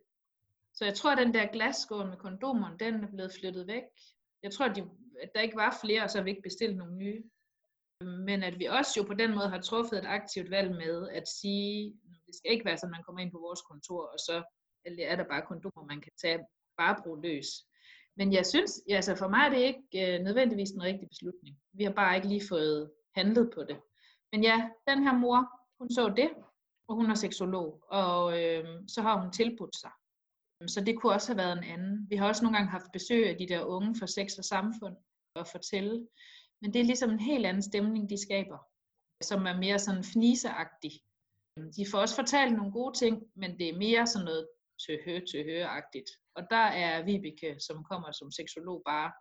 Så 0.74 0.86
jeg 0.86 0.96
tror, 0.96 1.12
at 1.12 1.18
den 1.18 1.34
der 1.34 1.46
glasskål 1.46 2.08
med 2.08 2.18
kondomer, 2.18 2.78
den 2.78 3.04
er 3.04 3.08
blevet 3.08 3.34
flyttet 3.40 3.68
væk. 3.68 3.84
Jeg 4.44 4.52
tror, 4.52 4.66
at, 4.66 4.76
de, 4.76 4.90
at 5.22 5.30
der 5.36 5.42
ikke 5.42 5.56
var 5.56 5.78
flere, 5.82 6.04
og 6.04 6.10
så 6.10 6.18
har 6.18 6.24
vi 6.24 6.30
ikke 6.30 6.50
bestilt 6.50 6.78
nogle 6.78 6.96
nye. 6.96 7.24
Men 8.02 8.44
at 8.44 8.60
vi 8.60 8.66
også 8.66 8.94
jo 8.98 9.04
på 9.08 9.14
den 9.14 9.36
måde 9.36 9.50
har 9.50 9.62
truffet 9.62 10.00
et 10.00 10.06
aktivt 10.06 10.52
valg 10.52 10.72
med 10.72 11.10
at 11.10 11.28
sige, 11.28 11.94
det 12.28 12.36
skal 12.36 12.52
ikke 12.52 12.66
være 12.66 12.78
sådan, 12.78 12.94
at 12.94 12.98
man 12.98 13.04
kommer 13.04 13.22
ind 13.22 13.32
på 13.32 13.40
vores 13.40 13.62
kontor, 13.62 14.02
og 14.14 14.20
så 14.20 14.44
eller 14.86 15.08
er 15.08 15.16
der 15.16 15.24
bare 15.24 15.42
kondomer, 15.48 15.86
man 15.86 16.02
kan 16.02 16.12
tage, 16.22 16.40
bare 16.78 17.02
bruge 17.04 17.22
løs. 17.22 17.48
Men 18.18 18.34
jeg 18.34 18.46
synes, 18.46 18.82
altså 18.90 19.16
for 19.16 19.28
mig 19.28 19.46
er 19.46 19.50
det 19.50 19.58
ikke 19.58 20.16
øh, 20.16 20.24
nødvendigvis 20.24 20.72
en 20.72 20.84
rigtig 20.84 21.10
beslutning. 21.10 21.58
Vi 21.74 21.84
har 21.84 21.92
bare 21.92 22.16
ikke 22.16 22.28
lige 22.28 22.48
fået 22.50 22.92
handlet 23.16 23.52
på 23.56 23.64
det. 23.64 23.78
Men 24.32 24.44
ja, 24.44 24.70
den 24.88 25.04
her 25.04 25.18
mor, 25.18 25.50
hun 25.80 25.90
så 25.90 26.14
det, 26.18 26.30
og 26.88 26.96
hun 26.96 27.12
er 27.12 27.16
seksolog, 27.16 27.84
og 27.88 28.44
øh, 28.44 28.66
så 28.88 29.02
har 29.02 29.22
hun 29.22 29.32
tilbudt 29.32 29.76
sig. 29.76 29.92
Så 30.68 30.82
det 30.82 31.00
kunne 31.00 31.14
også 31.14 31.28
have 31.34 31.38
været 31.38 31.58
en 31.58 31.64
anden. 31.64 32.08
Vi 32.10 32.16
har 32.16 32.28
også 32.28 32.44
nogle 32.44 32.58
gange 32.58 32.72
haft 32.72 32.92
besøg 32.94 33.30
af 33.30 33.38
de 33.38 33.48
der 33.48 33.64
unge 33.64 33.96
fra 34.00 34.08
sex 34.08 34.38
og 34.38 34.44
samfund 34.44 34.96
at 35.36 35.48
fortælle. 35.48 36.08
Men 36.62 36.74
det 36.74 36.80
er 36.80 36.86
ligesom 36.86 37.10
en 37.10 37.20
helt 37.20 37.46
anden 37.46 37.64
stemning, 37.64 38.10
de 38.10 38.22
skaber, 38.22 38.58
som 39.24 39.46
er 39.46 39.58
mere 39.58 39.80
sådan 39.80 40.04
fniseagtig. 40.04 40.92
De 41.78 41.86
får 41.92 42.00
også 42.00 42.16
fortalt 42.16 42.56
nogle 42.56 42.72
gode 42.72 42.98
ting, 42.98 43.24
men 43.36 43.60
det 43.60 43.70
er 43.70 43.78
mere 43.78 44.08
sådan 44.08 44.26
noget 44.26 44.48
til 44.86 45.00
hø 45.06 45.20
til 45.32 45.44
høreagtigt. 45.44 46.10
Og 46.36 46.44
der 46.50 46.66
er 46.86 47.04
Vibeke, 47.04 47.60
som 47.60 47.84
kommer 47.84 48.12
som 48.12 48.32
seksolog, 48.32 48.82
bare 48.86 49.12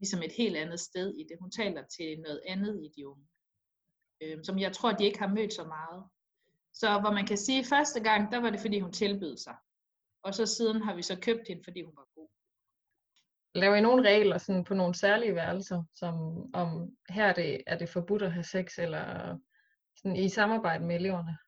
ligesom 0.00 0.22
et 0.22 0.32
helt 0.32 0.56
andet 0.56 0.80
sted 0.80 1.14
i 1.14 1.22
det. 1.28 1.36
Hun 1.40 1.50
taler 1.50 1.82
til 1.96 2.20
noget 2.20 2.40
andet 2.46 2.84
i 2.84 2.88
de 2.96 3.08
unge, 3.08 3.26
øh, 4.22 4.38
som 4.44 4.58
jeg 4.58 4.72
tror, 4.72 4.92
de 4.92 5.04
ikke 5.04 5.18
har 5.18 5.34
mødt 5.34 5.52
så 5.52 5.64
meget. 5.64 6.04
Så 6.74 7.00
hvor 7.00 7.10
man 7.10 7.26
kan 7.26 7.36
sige, 7.36 7.60
at 7.60 7.66
første 7.66 8.00
gang, 8.00 8.32
der 8.32 8.38
var 8.40 8.50
det, 8.50 8.60
fordi 8.60 8.80
hun 8.80 8.92
tilbød 8.92 9.36
sig. 9.36 9.56
Og 10.22 10.34
så 10.34 10.46
siden 10.46 10.82
har 10.82 10.94
vi 10.94 11.02
så 11.02 11.20
købt 11.20 11.48
hende, 11.48 11.64
fordi 11.64 11.82
hun 11.82 11.96
var 11.96 12.08
god. 12.14 12.28
Laver 13.54 13.76
I 13.76 13.80
nogle 13.80 14.08
regler 14.08 14.38
sådan 14.38 14.64
på 14.64 14.74
nogle 14.74 14.94
særlige 14.94 15.34
værelser, 15.34 15.84
som 15.94 16.14
om 16.54 16.96
her 17.08 17.26
er 17.26 17.32
det, 17.32 17.62
er 17.66 17.78
det 17.78 17.88
forbudt 17.88 18.22
at 18.22 18.32
have 18.32 18.44
sex, 18.44 18.78
eller 18.78 19.38
sådan 19.96 20.16
i 20.16 20.28
samarbejde 20.28 20.84
med 20.84 20.96
eleverne? 20.96 21.38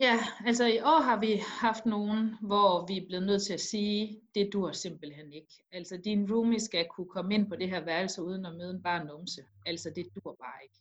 Ja, 0.00 0.18
altså 0.46 0.66
i 0.66 0.80
år 0.80 1.00
har 1.00 1.20
vi 1.20 1.42
haft 1.46 1.86
nogen, 1.86 2.34
hvor 2.40 2.86
vi 2.86 2.96
er 2.98 3.06
blevet 3.06 3.26
nødt 3.26 3.42
til 3.42 3.52
at 3.52 3.60
sige, 3.60 4.20
det 4.34 4.52
dur 4.52 4.72
simpelthen 4.72 5.32
ikke. 5.32 5.64
Altså 5.72 5.96
din 5.96 6.32
roomie 6.32 6.60
skal 6.60 6.86
kunne 6.90 7.08
komme 7.08 7.34
ind 7.34 7.48
på 7.48 7.56
det 7.56 7.70
her 7.70 7.80
værelse 7.80 8.22
uden 8.22 8.46
at 8.46 8.56
møde 8.56 8.70
en 8.70 8.82
bare 8.82 9.04
numse. 9.04 9.44
Altså 9.66 9.90
det 9.96 10.06
dur 10.14 10.36
bare 10.40 10.62
ikke. 10.62 10.74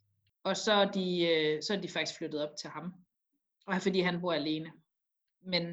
Og 0.43 0.57
så 0.57 0.73
er, 0.73 0.91
de, 0.91 1.27
øh, 1.27 1.63
så 1.63 1.73
er 1.73 1.81
de 1.81 1.87
faktisk 1.87 2.17
flyttet 2.17 2.49
op 2.49 2.55
til 2.55 2.69
ham. 2.69 2.93
Og 3.65 3.81
fordi 3.81 3.99
han 3.99 4.21
bor 4.21 4.33
alene. 4.33 4.71
Men 5.41 5.63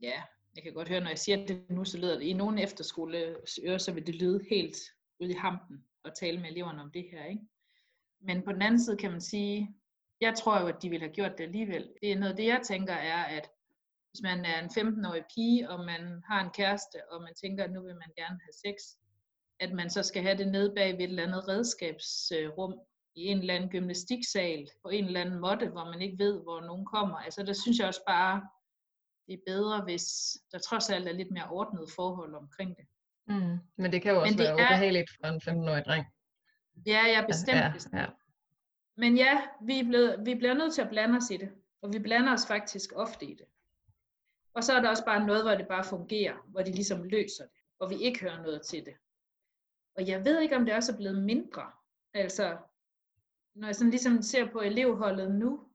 ja, 0.00 0.22
jeg 0.56 0.62
kan 0.62 0.72
godt 0.72 0.88
høre, 0.88 1.00
når 1.00 1.08
jeg 1.08 1.18
siger 1.18 1.46
det 1.46 1.70
nu, 1.70 1.84
så 1.84 1.98
lyder 1.98 2.18
det 2.18 2.26
i 2.26 2.32
nogle 2.32 2.62
efterskoleører, 2.62 3.78
så 3.78 3.92
vil 3.92 4.06
det 4.06 4.14
lyde 4.14 4.44
helt 4.50 4.76
ude 5.20 5.30
i 5.30 5.34
hampen 5.34 5.84
at 6.04 6.12
tale 6.14 6.40
med 6.40 6.50
eleverne 6.50 6.82
om 6.82 6.90
det 6.90 7.04
her. 7.10 7.24
Ikke? 7.24 7.42
Men 8.20 8.42
på 8.42 8.52
den 8.52 8.62
anden 8.62 8.80
side 8.80 8.96
kan 8.96 9.10
man 9.10 9.20
sige, 9.20 9.76
jeg 10.22 10.34
tror 10.34 10.60
jo, 10.60 10.66
at 10.66 10.82
de 10.82 10.90
ville 10.90 11.06
have 11.06 11.14
gjort 11.14 11.38
det 11.38 11.44
alligevel. 11.44 11.88
Det 12.00 12.12
er 12.12 12.18
noget, 12.18 12.36
det 12.36 12.46
jeg 12.46 12.60
tænker 12.64 12.94
er, 12.94 13.22
at 13.24 13.50
hvis 14.10 14.22
man 14.22 14.44
er 14.44 14.58
en 14.62 14.70
15-årig 14.78 15.24
pige, 15.34 15.70
og 15.70 15.84
man 15.84 16.22
har 16.30 16.44
en 16.44 16.50
kæreste, 16.50 16.98
og 17.12 17.22
man 17.22 17.34
tænker, 17.34 17.64
at 17.64 17.72
nu 17.72 17.82
vil 17.82 17.94
man 17.94 18.12
gerne 18.16 18.38
have 18.46 18.56
sex, 18.66 18.76
at 19.60 19.72
man 19.72 19.90
så 19.90 20.02
skal 20.02 20.22
have 20.22 20.38
det 20.38 20.48
nede 20.48 20.74
bag 20.76 20.92
ved 20.92 21.00
et 21.00 21.08
eller 21.08 21.22
andet 21.22 21.48
redskabsrum 21.48 22.74
i 23.14 23.22
en 23.26 23.38
eller 23.38 23.54
anden 23.54 23.70
gymnastiksal, 23.70 24.68
på 24.82 24.88
en 24.88 25.04
eller 25.04 25.20
anden 25.20 25.40
måtte, 25.40 25.68
hvor 25.68 25.84
man 25.84 26.02
ikke 26.02 26.18
ved, 26.18 26.42
hvor 26.42 26.60
nogen 26.60 26.86
kommer. 26.86 27.16
Altså 27.16 27.42
der 27.42 27.52
synes 27.52 27.78
jeg 27.78 27.86
også 27.86 28.04
bare, 28.08 28.42
det 29.26 29.34
er 29.34 29.42
bedre, 29.46 29.80
hvis 29.84 30.04
der 30.52 30.58
trods 30.58 30.90
alt 30.90 31.08
er 31.08 31.12
lidt 31.12 31.30
mere 31.30 31.48
ordnet 31.50 31.88
forhold 31.96 32.34
omkring 32.34 32.76
det. 32.76 32.86
Mm. 33.26 33.58
Men 33.76 33.92
det 33.92 34.02
kan 34.02 34.12
jo 34.14 34.20
også 34.20 34.36
være 34.36 34.48
er... 34.48 34.54
ubehageligt 34.54 35.10
for 35.20 35.26
en 35.26 35.40
15-årig 35.48 35.84
dreng. 35.84 36.06
Ja, 36.86 37.02
ja, 37.06 37.26
bestemt. 37.26 37.58
Ja, 37.58 37.72
ja, 37.92 38.00
ja. 38.00 38.06
Men 38.96 39.16
ja, 39.16 39.42
vi, 39.62 39.80
er 39.80 39.84
blevet, 39.84 40.26
vi 40.26 40.34
bliver 40.34 40.54
nødt 40.54 40.74
til 40.74 40.82
at 40.82 40.88
blande 40.88 41.16
os 41.16 41.30
i 41.30 41.36
det, 41.36 41.52
og 41.82 41.92
vi 41.92 41.98
blander 41.98 42.32
os 42.32 42.46
faktisk 42.46 42.92
ofte 42.94 43.26
i 43.26 43.34
det. 43.34 43.46
Og 44.54 44.64
så 44.64 44.72
er 44.72 44.80
der 44.80 44.88
også 44.88 45.04
bare 45.04 45.26
noget, 45.26 45.42
hvor 45.42 45.54
det 45.54 45.68
bare 45.68 45.84
fungerer, 45.84 46.36
hvor 46.48 46.62
de 46.62 46.72
ligesom 46.72 47.04
løser 47.04 47.44
det, 47.44 47.60
og 47.78 47.90
vi 47.90 47.96
ikke 47.96 48.20
hører 48.20 48.42
noget 48.42 48.62
til 48.62 48.84
det. 48.84 48.94
Og 49.94 50.08
jeg 50.08 50.24
ved 50.24 50.40
ikke, 50.40 50.56
om 50.56 50.64
det 50.64 50.74
også 50.74 50.92
er 50.92 50.96
blevet 50.96 51.22
mindre. 51.22 51.70
Altså, 52.14 52.58
når 53.54 53.68
jeg 53.68 53.76
sådan 53.76 53.90
ligesom 53.90 54.22
ser 54.22 54.50
på 54.50 54.60
elevholdet 54.60 55.34
nu, 55.34 55.68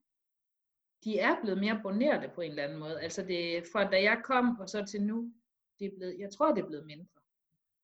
de 1.04 1.20
er 1.20 1.42
blevet 1.42 1.60
mere 1.60 1.80
bonerte 1.84 2.32
på 2.36 2.42
en 2.42 2.50
eller 2.50 2.64
anden 2.64 2.80
måde. 2.80 3.02
Altså 3.02 3.24
det, 3.24 3.64
fra 3.72 3.90
da 3.90 4.04
jeg 4.04 4.22
kom 4.24 4.60
og 4.60 4.70
så 4.70 4.86
til 4.86 5.04
nu, 5.04 5.34
det 5.80 5.86
er 5.86 5.96
blevet, 5.98 6.20
jeg 6.20 6.32
tror, 6.32 6.54
det 6.54 6.64
er 6.64 6.68
blevet 6.68 6.86
mindre. 6.86 7.22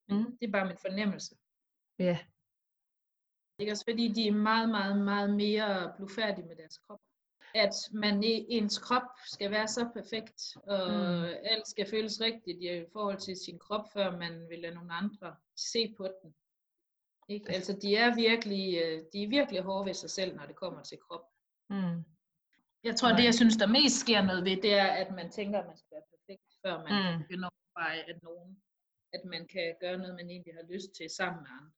Mm. 0.10 0.38
Det 0.38 0.48
er 0.48 0.52
bare 0.52 0.68
min 0.68 0.78
fornemmelse. 0.78 1.36
Ja. 2.00 2.20
Er 3.60 3.72
også 3.72 3.86
fordi, 3.90 4.08
de 4.08 4.28
er 4.28 4.32
meget, 4.32 4.70
meget, 4.70 4.98
meget 4.98 5.30
mere 5.36 5.94
blufærdige 5.98 6.48
med 6.48 6.56
deres 6.56 6.78
krop. 6.78 7.00
At 7.56 7.74
man 7.92 8.24
ens 8.24 8.78
krop 8.78 9.10
skal 9.26 9.52
være 9.52 9.68
så 9.68 9.90
perfekt, 9.94 10.58
og 10.68 10.92
mm. 10.92 11.24
alt 11.44 11.68
skal 11.68 11.90
føles 11.90 12.22
rigtigt 12.22 12.62
i 12.62 12.86
forhold 12.94 13.18
til 13.18 13.38
sin 13.38 13.60
krop, 13.60 13.86
før 13.94 14.18
man 14.18 14.50
vil 14.50 14.60
lade 14.60 14.76
nogle 14.76 14.94
andre 14.94 15.36
se 15.56 15.94
på 15.98 16.04
den. 16.04 16.34
Ikke? 17.30 17.52
Altså 17.52 17.74
de 17.82 17.96
er 17.96 18.16
virkelig, 18.16 18.66
øh, 18.84 19.04
de 19.14 19.24
er 19.24 19.28
virkelig 19.30 19.62
hårde 19.62 19.86
ved 19.86 19.94
sig 19.94 20.10
selv, 20.10 20.36
når 20.36 20.46
det 20.46 20.56
kommer 20.56 20.82
til 20.84 20.98
krop. 21.08 21.26
Mm. 21.70 22.04
Jeg 22.84 22.96
tror, 22.96 23.10
Nej. 23.10 23.18
det 23.18 23.26
jeg 23.26 23.34
synes, 23.34 23.58
der 23.58 23.68
mest 23.68 24.00
sker 24.00 24.22
noget 24.22 24.44
ved, 24.46 24.62
det 24.62 24.74
er, 24.74 24.88
at 24.88 25.12
man 25.16 25.32
tænker, 25.32 25.60
at 25.60 25.68
man 25.68 25.78
skal 25.78 25.92
være 25.96 26.10
perfekt, 26.14 26.48
før 26.66 26.76
man 26.84 26.94
mm. 27.14 27.22
begynder 27.22 27.48
at 27.48 27.54
overveje, 27.54 28.02
at 28.12 28.24
nogen, 28.24 28.62
at 29.14 29.26
man 29.26 29.48
kan 29.48 29.76
gøre 29.82 29.98
noget, 29.98 30.16
man 30.16 30.30
egentlig 30.30 30.54
har 30.54 30.66
lyst 30.74 30.90
til 30.98 31.10
sammen 31.10 31.42
med 31.44 31.52
andre. 31.60 31.72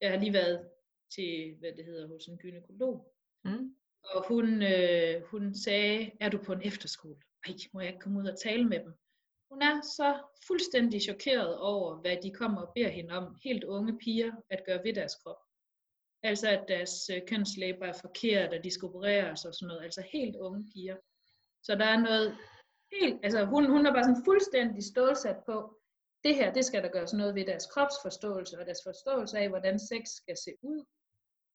Jeg 0.00 0.10
har 0.10 0.18
lige 0.18 0.32
været 0.32 0.70
til, 1.14 1.56
hvad 1.58 1.72
det 1.76 1.84
hedder, 1.84 2.08
hos 2.08 2.26
en 2.26 2.38
gynekolog. 2.38 3.14
Mm. 3.44 3.74
Og 4.04 4.28
hun, 4.28 4.62
øh, 4.62 5.22
hun 5.22 5.54
sagde, 5.54 6.10
er 6.20 6.28
du 6.28 6.38
på 6.46 6.52
en 6.52 6.62
efterskole? 6.64 7.16
Ej, 7.46 7.54
må 7.72 7.80
jeg 7.80 7.88
ikke 7.88 8.00
komme 8.00 8.20
ud 8.20 8.26
og 8.26 8.38
tale 8.38 8.64
med 8.64 8.80
dem? 8.80 8.94
Hun 9.50 9.62
er 9.62 9.80
så 9.82 10.22
fuldstændig 10.46 11.02
chokeret 11.02 11.58
over, 11.58 12.00
hvad 12.00 12.16
de 12.22 12.30
kommer 12.30 12.60
og 12.62 12.72
beder 12.74 12.88
hende 12.88 13.14
om, 13.14 13.36
helt 13.44 13.64
unge 13.64 13.98
piger, 13.98 14.32
at 14.50 14.64
gøre 14.66 14.84
ved 14.84 14.94
deres 14.94 15.14
krop. 15.14 15.36
Altså 16.22 16.48
at 16.48 16.64
deres 16.68 17.10
øh, 17.10 17.22
kønslæber 17.26 17.86
er 17.86 17.98
forkert, 18.00 18.54
og 18.54 18.64
de 18.64 18.70
skal 18.70 18.86
opereres 18.88 19.44
og 19.44 19.54
sådan 19.54 19.68
noget. 19.68 19.84
Altså 19.84 20.02
helt 20.12 20.36
unge 20.36 20.70
piger. 20.74 20.96
Så 21.62 21.74
der 21.74 21.84
er 21.84 22.00
noget 22.00 22.36
helt, 22.92 23.20
altså 23.22 23.44
hun, 23.44 23.70
hun 23.70 23.86
er 23.86 23.92
bare 23.92 24.04
sådan 24.04 24.24
fuldstændig 24.24 24.84
stålsat 24.84 25.36
på, 25.46 25.82
det 26.24 26.34
her, 26.34 26.52
det 26.52 26.64
skal 26.64 26.82
der 26.82 26.88
gøres 26.88 27.12
noget 27.12 27.34
ved 27.34 27.46
deres 27.46 27.66
kropsforståelse, 27.66 28.58
og 28.58 28.66
deres 28.66 28.82
forståelse 28.86 29.38
af, 29.38 29.48
hvordan 29.48 29.78
sex 29.78 30.02
skal 30.06 30.36
se 30.36 30.52
ud, 30.62 30.84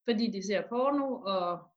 fordi 0.09 0.31
de 0.31 0.43
ser 0.47 0.67
porno, 0.67 1.21
og 1.21 1.71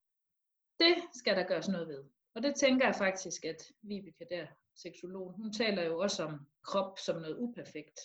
det 0.78 0.94
skal 1.12 1.36
der 1.36 1.42
gøres 1.42 1.68
noget 1.68 1.88
ved. 1.88 2.04
Og 2.34 2.42
det 2.42 2.54
tænker 2.54 2.86
jeg 2.86 2.94
faktisk, 2.94 3.44
at 3.44 3.72
Vibeke 3.82 4.26
der, 4.30 4.46
seksologen, 4.74 5.34
hun 5.34 5.52
taler 5.52 5.82
jo 5.82 5.98
også 5.98 6.24
om 6.24 6.46
krop 6.62 6.98
som 6.98 7.20
noget 7.20 7.36
uperfekt. 7.38 8.00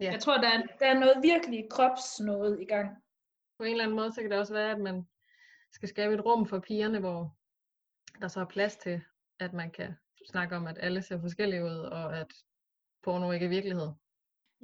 Ja. 0.00 0.12
Jeg 0.12 0.20
tror, 0.20 0.36
der 0.36 0.48
er, 0.48 0.62
der 0.78 0.86
er 0.86 0.98
noget 0.98 1.22
virkelig 1.22 1.66
kropsnået 1.70 2.60
i 2.60 2.64
gang. 2.64 2.96
På 3.58 3.64
en 3.64 3.70
eller 3.70 3.84
anden 3.84 3.96
måde, 3.96 4.12
så 4.12 4.20
kan 4.20 4.30
det 4.30 4.38
også 4.38 4.52
være, 4.52 4.70
at 4.70 4.80
man 4.80 5.06
skal 5.72 5.88
skabe 5.88 6.14
et 6.14 6.24
rum 6.24 6.46
for 6.46 6.58
pigerne, 6.58 6.98
hvor 6.98 7.36
der 8.20 8.28
så 8.28 8.40
er 8.40 8.44
plads 8.44 8.76
til, 8.76 9.00
at 9.38 9.52
man 9.52 9.70
kan 9.70 9.94
snakke 10.26 10.56
om, 10.56 10.66
at 10.66 10.78
alle 10.80 11.02
ser 11.02 11.20
forskellige 11.20 11.64
ud, 11.64 11.78
og 11.78 12.18
at 12.18 12.34
porno 13.02 13.32
ikke 13.32 13.46
er 13.46 13.50
virkelighed. 13.50 13.88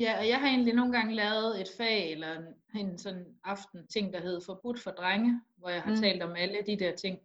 Ja, 0.03 0.19
og 0.19 0.29
jeg 0.29 0.41
har 0.41 0.49
egentlig 0.49 0.75
nogle 0.75 0.93
gange 0.93 1.15
lavet 1.15 1.61
et 1.61 1.69
fag, 1.77 2.13
eller 2.13 2.39
en, 2.39 2.55
en 2.77 2.99
sådan 2.99 3.27
aften 3.45 3.87
ting, 3.87 4.13
der 4.13 4.21
hed 4.21 4.41
Forbudt 4.47 4.81
for 4.81 4.91
drenge, 4.91 5.41
hvor 5.57 5.69
jeg 5.69 5.83
har 5.83 5.91
mm. 5.91 5.97
talt 5.97 6.23
om 6.23 6.37
alle 6.37 6.59
de 6.67 6.79
der 6.79 6.97
ting. 6.97 7.19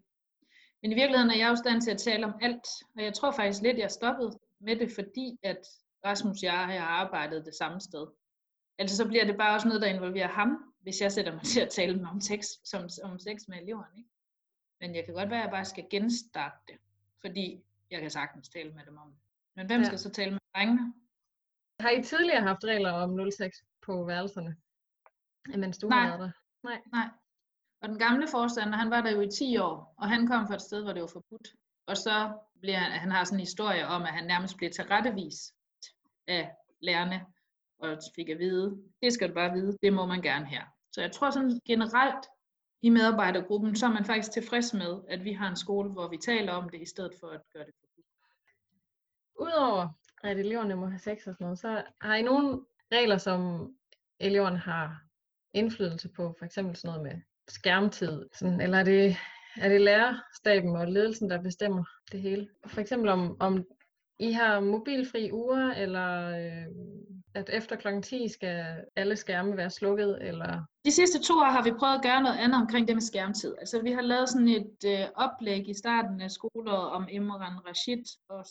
Men 0.81 0.91
i 0.91 0.96
virkeligheden 0.96 1.31
er 1.31 1.38
jeg 1.38 1.50
jo 1.50 1.55
stand 1.55 1.81
til 1.81 1.91
at 1.91 1.98
tale 1.98 2.25
om 2.25 2.34
alt, 2.41 2.67
og 2.96 3.03
jeg 3.03 3.13
tror 3.13 3.31
faktisk 3.31 3.62
lidt, 3.62 3.77
jeg 3.77 3.91
stoppede 3.91 4.39
med 4.60 4.75
det, 4.75 4.91
fordi 4.91 5.39
at 5.43 5.67
Rasmus 6.05 6.38
og 6.38 6.43
jeg 6.43 6.53
har 6.53 6.86
arbejdet 6.88 7.46
det 7.46 7.55
samme 7.55 7.81
sted. 7.81 8.07
Altså 8.77 8.98
så 8.98 9.07
bliver 9.07 9.25
det 9.25 9.38
bare 9.38 9.55
også 9.55 9.67
noget, 9.67 9.81
der 9.81 9.88
involverer 9.88 10.27
ham, 10.27 10.74
hvis 10.81 11.01
jeg 11.01 11.12
sætter 11.12 11.34
mig 11.34 11.43
til 11.43 11.62
at 11.62 11.69
tale 11.69 12.07
om 12.10 12.22
sex, 12.22 12.46
som, 12.63 12.89
om 13.03 13.19
sex 13.19 13.48
med 13.48 13.57
eleverne. 13.57 13.98
Ikke? 13.98 14.10
Men 14.81 14.96
jeg 14.96 15.05
kan 15.05 15.13
godt 15.13 15.29
være, 15.29 15.39
at 15.39 15.43
jeg 15.43 15.51
bare 15.51 15.65
skal 15.65 15.86
genstarte 15.89 16.57
det, 16.67 16.75
fordi 17.22 17.63
jeg 17.91 18.01
kan 18.01 18.12
sagtens 18.12 18.50
tale 18.50 18.72
med 18.72 18.86
dem 18.86 18.98
om 18.98 19.07
det. 19.07 19.19
Men 19.55 19.67
hvem 19.67 19.81
ja. 19.81 19.86
skal 19.86 20.00
så 20.00 20.10
tale 20.10 20.31
med 20.31 20.39
drengene? 20.55 20.93
Har 21.79 21.89
I 21.89 22.03
tidligere 22.03 22.41
haft 22.41 22.63
regler 22.63 22.91
om 22.91 23.31
06 23.31 23.63
på 23.81 24.03
værelserne, 24.05 24.55
mens 25.57 25.77
du 25.77 25.88
Nej. 25.88 26.00
har 26.00 26.07
været 26.07 26.19
der? 26.19 26.31
Nej. 26.63 26.81
Nej. 26.91 27.10
Og 27.81 27.89
den 27.89 28.00
gamle 28.00 28.27
forstander, 28.27 28.77
han 28.77 28.89
var 28.89 29.01
der 29.01 29.12
jo 29.12 29.22
i 29.22 29.29
10 29.31 29.57
år, 29.57 29.96
og 29.98 30.10
han 30.10 30.27
kom 30.27 30.48
fra 30.48 30.55
et 30.55 30.62
sted, 30.62 30.84
hvor 30.84 30.93
det 30.93 31.01
var 31.01 31.07
forbudt. 31.07 31.48
Og 31.86 31.98
så 31.98 32.38
bliver 32.60 32.77
han, 32.77 32.91
han 32.91 33.12
har 33.12 33.24
sådan 33.24 33.36
en 33.36 33.39
historie 33.39 33.88
om, 33.88 34.01
at 34.01 34.13
han 34.13 34.27
nærmest 34.27 34.57
blev 34.57 34.72
tilrettevist 34.72 35.53
af 36.27 36.51
lærerne, 36.79 37.25
og 37.79 37.98
fik 38.15 38.29
at 38.29 38.39
vide, 38.39 38.84
det 39.01 39.13
skal 39.13 39.29
du 39.29 39.34
bare 39.34 39.53
vide, 39.53 39.77
det 39.81 39.93
må 39.93 40.05
man 40.05 40.22
gerne 40.22 40.46
her. 40.46 40.63
Så 40.91 41.01
jeg 41.01 41.12
tror 41.12 41.29
sådan 41.29 41.62
generelt 41.65 42.25
i 42.81 42.89
medarbejdergruppen, 42.89 43.75
så 43.75 43.86
er 43.86 43.89
man 43.91 44.05
faktisk 44.05 44.31
tilfreds 44.31 44.74
med, 44.74 45.01
at 45.07 45.24
vi 45.24 45.34
har 45.34 45.50
en 45.50 45.55
skole, 45.55 45.89
hvor 45.89 46.07
vi 46.07 46.17
taler 46.17 46.53
om 46.53 46.69
det, 46.69 46.81
i 46.81 46.86
stedet 46.86 47.13
for 47.19 47.27
at 47.27 47.41
gøre 47.53 47.65
det 47.65 47.74
forbudt. 47.81 48.07
Udover 49.39 49.88
at 50.27 50.39
eleverne 50.39 50.75
må 50.75 50.86
have 50.86 51.00
sex 51.00 51.27
og 51.27 51.34
sådan 51.34 51.46
noget, 51.46 51.60
så 51.60 51.84
har 52.01 52.15
I 52.15 52.22
nogle 52.22 52.62
regler, 52.91 53.17
som 53.17 53.72
eleverne 54.19 54.57
har 54.57 55.01
indflydelse 55.53 56.10
på, 56.10 56.36
for 56.38 56.46
eksempel 56.46 56.75
sådan 56.75 56.88
noget 56.88 57.03
med 57.03 57.22
skærmtid, 57.48 58.25
sådan, 58.34 58.62
eller 58.62 58.77
er 58.77 58.84
det, 58.84 59.17
er 59.57 59.69
det 59.69 59.81
lærerstaben 59.81 60.75
og 60.75 60.88
ledelsen, 60.88 61.29
der 61.29 61.41
bestemmer 61.41 61.84
det 62.12 62.22
hele? 62.22 62.50
For 62.65 62.81
eksempel 62.81 63.10
om, 63.10 63.38
om 63.39 63.65
I 64.19 64.31
har 64.31 64.60
mobilfri 64.60 65.31
uger, 65.31 65.74
eller 65.74 66.29
øh, 66.29 66.67
at 67.34 67.50
efter 67.53 67.75
kl. 67.75 68.01
10 68.01 68.27
skal 68.27 68.84
alle 68.96 69.15
skærme 69.15 69.57
være 69.57 69.69
slukket? 69.69 70.17
Eller? 70.22 70.63
De 70.86 70.91
sidste 70.91 71.22
to 71.22 71.34
år 71.34 71.51
har 71.51 71.63
vi 71.63 71.72
prøvet 71.79 71.96
at 71.96 72.03
gøre 72.03 72.22
noget 72.22 72.38
andet 72.38 72.62
omkring 72.62 72.88
det 72.88 72.96
med 72.96 73.01
skærmtid. 73.01 73.55
Altså 73.60 73.81
vi 73.81 73.91
har 73.91 74.01
lavet 74.01 74.29
sådan 74.29 74.48
et 74.48 74.77
øh, 74.86 75.05
oplæg 75.15 75.69
i 75.69 75.74
starten 75.74 76.22
af 76.22 76.31
skoleåret 76.31 76.89
om 76.89 77.07
Imran 77.12 77.65
Rashid 77.67 78.03
og 78.29 78.46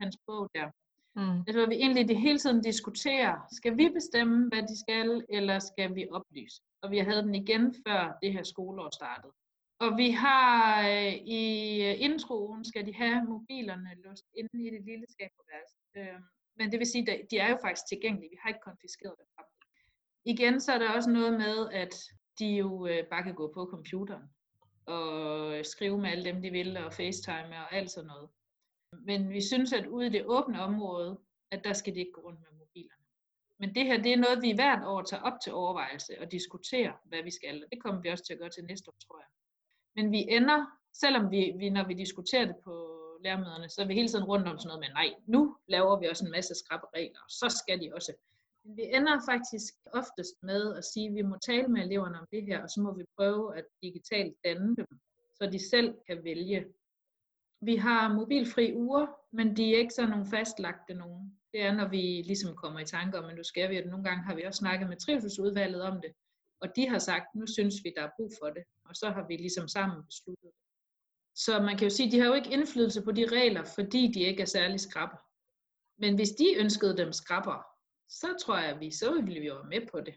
hans 0.00 0.16
bog 0.26 0.50
der. 0.54 0.70
Mm. 1.16 1.38
Altså 1.46 1.58
hvor 1.58 1.68
vi 1.68 1.74
egentlig 1.74 2.08
det 2.08 2.20
hele 2.20 2.38
tiden 2.38 2.62
diskuterer, 2.62 3.34
skal 3.52 3.76
vi 3.76 3.88
bestemme, 3.88 4.48
hvad 4.48 4.62
de 4.62 4.78
skal, 4.80 5.24
eller 5.28 5.58
skal 5.58 5.94
vi 5.94 6.06
oplyse? 6.10 6.62
Og 6.82 6.90
vi 6.90 6.98
havde 6.98 7.22
den 7.22 7.34
igen 7.34 7.74
før 7.86 8.18
det 8.22 8.32
her 8.32 8.42
skoleår 8.42 8.90
startede. 8.94 9.32
Og 9.78 9.96
vi 9.96 10.10
har 10.10 10.88
øh, 10.88 11.14
i 11.14 11.44
øh, 11.88 12.00
introen, 12.00 12.64
skal 12.64 12.86
de 12.86 12.94
have 12.94 13.24
mobilerne 13.24 13.90
låst 14.04 14.26
inde 14.38 14.66
i 14.66 14.70
det 14.70 14.84
lille 14.84 15.06
skab 15.08 15.30
på 15.36 15.42
Øh, 15.96 16.20
men 16.56 16.72
det 16.72 16.78
vil 16.78 16.86
sige, 16.86 17.12
at 17.12 17.30
de 17.30 17.38
er 17.38 17.50
jo 17.50 17.58
faktisk 17.64 17.86
tilgængelige. 17.88 18.30
Vi 18.30 18.38
har 18.42 18.48
ikke 18.48 18.60
konfiskeret 18.64 19.14
dem 19.18 19.26
fra 19.34 19.44
Igen 20.24 20.60
så 20.60 20.72
er 20.72 20.78
der 20.78 20.90
også 20.90 21.10
noget 21.10 21.32
med, 21.32 21.70
at 21.72 21.94
de 22.38 22.46
jo 22.46 22.86
øh, 22.86 23.06
bare 23.10 23.22
kan 23.22 23.34
gå 23.34 23.52
på 23.54 23.66
computeren. 23.70 24.22
og 24.86 25.58
øh, 25.58 25.64
skrive 25.64 25.98
med 25.98 26.10
alle 26.10 26.24
dem, 26.24 26.42
de 26.42 26.50
vil, 26.50 26.76
og 26.76 26.92
facetime 26.92 27.56
og 27.64 27.72
alt 27.72 27.90
sådan 27.90 28.06
noget. 28.06 28.28
Men 29.02 29.30
vi 29.30 29.40
synes, 29.40 29.72
at 29.72 29.86
ude 29.86 30.06
i 30.06 30.10
det 30.10 30.24
åbne 30.26 30.62
område, 30.62 31.18
at 31.50 31.64
der 31.64 31.72
skal 31.72 31.94
de 31.94 31.98
ikke 31.98 32.12
gå 32.12 32.20
rundt 32.20 32.40
med 32.40 32.58
mobilerne. 32.58 33.04
Men 33.58 33.74
det 33.74 33.84
her, 33.84 34.02
det 34.02 34.12
er 34.12 34.16
noget, 34.16 34.42
vi 34.42 34.52
hvert 34.52 34.84
år 34.84 35.02
tager 35.02 35.22
op 35.22 35.40
til 35.44 35.52
overvejelse 35.52 36.20
og 36.20 36.32
diskuterer, 36.32 36.92
hvad 37.04 37.22
vi 37.22 37.30
skal. 37.30 37.64
Og 37.64 37.70
det 37.72 37.82
kommer 37.82 38.00
vi 38.00 38.08
også 38.08 38.24
til 38.24 38.32
at 38.32 38.38
gøre 38.38 38.50
til 38.50 38.64
næste 38.64 38.88
år, 38.90 38.96
tror 39.06 39.18
jeg. 39.18 39.30
Men 39.96 40.12
vi 40.12 40.26
ender, 40.28 40.66
selvom 40.92 41.30
vi, 41.30 41.52
vi 41.58 41.70
når 41.70 41.86
vi 41.86 41.94
diskuterer 41.94 42.46
det 42.46 42.56
på 42.64 42.74
lærermøderne, 43.24 43.68
så 43.68 43.82
er 43.82 43.86
vi 43.86 43.94
hele 43.94 44.08
tiden 44.08 44.24
rundt 44.24 44.48
om 44.48 44.58
sådan 44.58 44.68
noget 44.68 44.80
med, 44.80 44.88
nej, 44.88 45.14
nu 45.26 45.56
laver 45.68 46.00
vi 46.00 46.06
også 46.06 46.24
en 46.24 46.30
masse 46.30 46.54
skrappe 46.54 46.86
regler, 46.96 47.20
og 47.20 47.30
så 47.30 47.48
skal 47.62 47.80
de 47.80 47.94
også. 47.94 48.12
Men 48.64 48.76
vi 48.76 48.82
ender 48.82 49.20
faktisk 49.30 49.74
oftest 49.92 50.42
med 50.42 50.76
at 50.76 50.84
sige, 50.84 51.08
at 51.08 51.14
vi 51.14 51.22
må 51.22 51.36
tale 51.36 51.68
med 51.68 51.82
eleverne 51.82 52.18
om 52.20 52.26
det 52.32 52.42
her, 52.42 52.62
og 52.62 52.70
så 52.70 52.80
må 52.80 52.94
vi 52.94 53.04
prøve 53.16 53.56
at 53.58 53.64
digitalt 53.82 54.36
danne 54.44 54.76
dem, 54.76 54.86
så 55.34 55.46
de 55.52 55.68
selv 55.70 55.94
kan 56.06 56.24
vælge. 56.24 56.66
Vi 57.64 57.76
har 57.76 58.14
mobilfri 58.14 58.74
uger, 58.74 59.06
men 59.32 59.56
de 59.56 59.74
er 59.74 59.78
ikke 59.78 59.94
sådan 59.94 60.10
nogle 60.10 60.26
fastlagte 60.26 60.94
nogen. 60.94 61.38
Det 61.52 61.62
er, 61.62 61.72
når 61.72 61.88
vi 61.88 62.22
ligesom 62.26 62.56
kommer 62.56 62.80
i 62.80 62.84
tanke 62.84 63.18
om, 63.18 63.24
at 63.24 63.36
nu 63.36 63.42
skal 63.44 63.70
vi, 63.70 63.76
og 63.76 63.86
nogle 63.86 64.04
gange 64.04 64.24
har 64.24 64.34
vi 64.34 64.42
også 64.42 64.58
snakket 64.58 64.88
med 64.88 64.96
trivselsudvalget 64.96 65.82
om 65.82 66.00
det, 66.00 66.12
og 66.60 66.68
de 66.76 66.88
har 66.88 66.98
sagt, 66.98 67.34
nu 67.34 67.46
synes 67.46 67.74
vi, 67.84 67.92
der 67.96 68.02
er 68.02 68.10
brug 68.16 68.30
for 68.42 68.50
det, 68.50 68.64
og 68.84 68.96
så 68.96 69.10
har 69.10 69.26
vi 69.28 69.36
ligesom 69.36 69.68
sammen 69.68 70.04
besluttet 70.06 70.50
det. 70.56 70.64
Så 71.34 71.60
man 71.60 71.76
kan 71.78 71.88
jo 71.88 71.94
sige, 71.94 72.06
at 72.06 72.12
de 72.12 72.20
har 72.20 72.26
jo 72.26 72.34
ikke 72.34 72.52
indflydelse 72.52 73.02
på 73.02 73.12
de 73.12 73.26
regler, 73.26 73.64
fordi 73.64 74.12
de 74.14 74.20
ikke 74.20 74.42
er 74.42 74.46
særlig 74.46 74.80
skrabber. 74.80 75.18
Men 75.98 76.14
hvis 76.14 76.30
de 76.30 76.46
ønskede 76.58 76.96
dem 76.96 77.12
skrabber, 77.12 77.66
så 78.08 78.26
tror 78.40 78.58
jeg, 78.58 78.68
at 78.68 78.80
vi 78.80 78.90
så 78.90 79.20
ville 79.22 79.40
vi 79.40 79.46
jo 79.46 79.54
være 79.54 79.80
med 79.80 79.86
på 79.92 80.00
det. 80.00 80.14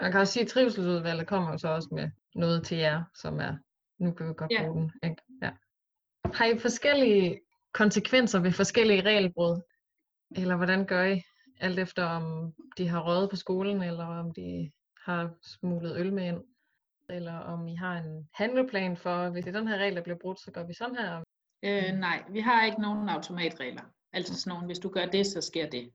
Man 0.00 0.12
kan 0.12 0.20
også 0.20 0.32
sige, 0.32 0.42
at 0.42 0.48
trivselsudvalget 0.48 1.26
kommer 1.26 1.52
jo 1.52 1.58
så 1.58 1.68
også 1.68 1.88
med 1.92 2.10
noget 2.34 2.66
til 2.66 2.76
jer, 2.76 3.04
som 3.14 3.40
er, 3.40 3.56
nu 3.98 4.12
kan 4.12 4.28
vi 4.28 4.34
godt 4.36 4.52
ja. 4.52 4.62
bruge 4.62 4.80
den. 4.80 4.92
Ikke? 5.10 5.22
Har 6.24 6.44
I 6.44 6.58
forskellige 6.58 7.40
konsekvenser 7.72 8.40
ved 8.40 8.52
forskellige 8.52 9.02
regelbrud? 9.02 9.60
Eller 10.36 10.56
hvordan 10.56 10.86
gør 10.86 11.04
I? 11.04 11.22
Alt 11.60 11.78
efter 11.78 12.04
om 12.04 12.54
de 12.78 12.88
har 12.88 13.00
røget 13.00 13.30
på 13.30 13.36
skolen, 13.36 13.82
eller 13.82 14.04
om 14.04 14.34
de 14.34 14.70
har 15.04 15.34
smuglet 15.42 15.96
øl 15.96 16.12
med 16.12 16.26
ind? 16.26 16.44
Eller 17.10 17.38
om 17.38 17.68
I 17.68 17.74
har 17.74 17.98
en 17.98 18.28
handleplan 18.34 18.96
for, 18.96 19.30
hvis 19.30 19.44
det 19.44 19.54
den 19.54 19.68
her 19.68 19.78
regel 19.78 20.02
bliver 20.02 20.18
brudt, 20.18 20.40
så 20.40 20.50
gør 20.50 20.66
vi 20.66 20.74
sådan 20.74 20.96
her? 20.96 21.22
Øh, 21.62 21.98
nej, 21.98 22.24
vi 22.30 22.40
har 22.40 22.66
ikke 22.66 22.80
nogen 22.80 23.08
automatregler. 23.08 23.82
Altså 24.12 24.40
sådan 24.40 24.50
nogle, 24.50 24.66
hvis 24.66 24.78
du 24.78 24.88
gør 24.88 25.06
det, 25.06 25.26
så 25.26 25.40
sker 25.40 25.70
det. 25.70 25.92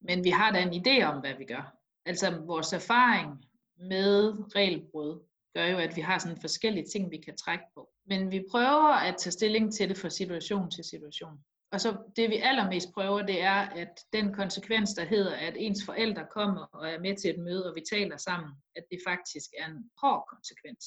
Men 0.00 0.24
vi 0.24 0.30
har 0.30 0.52
da 0.52 0.62
en 0.62 0.86
idé 0.86 1.04
om, 1.04 1.20
hvad 1.20 1.34
vi 1.38 1.44
gør. 1.44 1.76
Altså 2.06 2.40
vores 2.46 2.72
erfaring 2.72 3.44
med 3.76 4.34
regelbrud 4.56 5.26
gør 5.54 5.66
jo, 5.66 5.78
at 5.78 5.96
vi 5.96 6.00
har 6.00 6.18
sådan 6.18 6.40
forskellige 6.40 6.86
ting, 6.92 7.10
vi 7.10 7.16
kan 7.16 7.36
trække 7.36 7.64
på. 7.74 7.93
Men 8.06 8.30
vi 8.30 8.44
prøver 8.50 8.92
at 8.94 9.16
tage 9.16 9.32
stilling 9.32 9.74
til 9.74 9.88
det 9.88 9.96
fra 9.96 10.08
situation 10.08 10.70
til 10.70 10.84
situation. 10.84 11.44
Og 11.72 11.80
så 11.80 11.96
det 12.16 12.30
vi 12.30 12.36
allermest 12.36 12.92
prøver, 12.94 13.22
det 13.22 13.42
er, 13.42 13.60
at 13.60 14.00
den 14.12 14.34
konsekvens, 14.34 14.94
der 14.94 15.04
hedder, 15.04 15.36
at 15.36 15.54
ens 15.56 15.84
forældre 15.84 16.26
kommer 16.30 16.62
og 16.62 16.88
er 16.88 17.00
med 17.00 17.16
til 17.16 17.30
et 17.30 17.38
møde, 17.38 17.70
og 17.70 17.74
vi 17.74 17.82
taler 17.90 18.16
sammen, 18.16 18.52
at 18.76 18.84
det 18.90 18.98
faktisk 19.06 19.50
er 19.58 19.66
en 19.66 19.90
hård 20.02 20.26
konsekvens. 20.28 20.84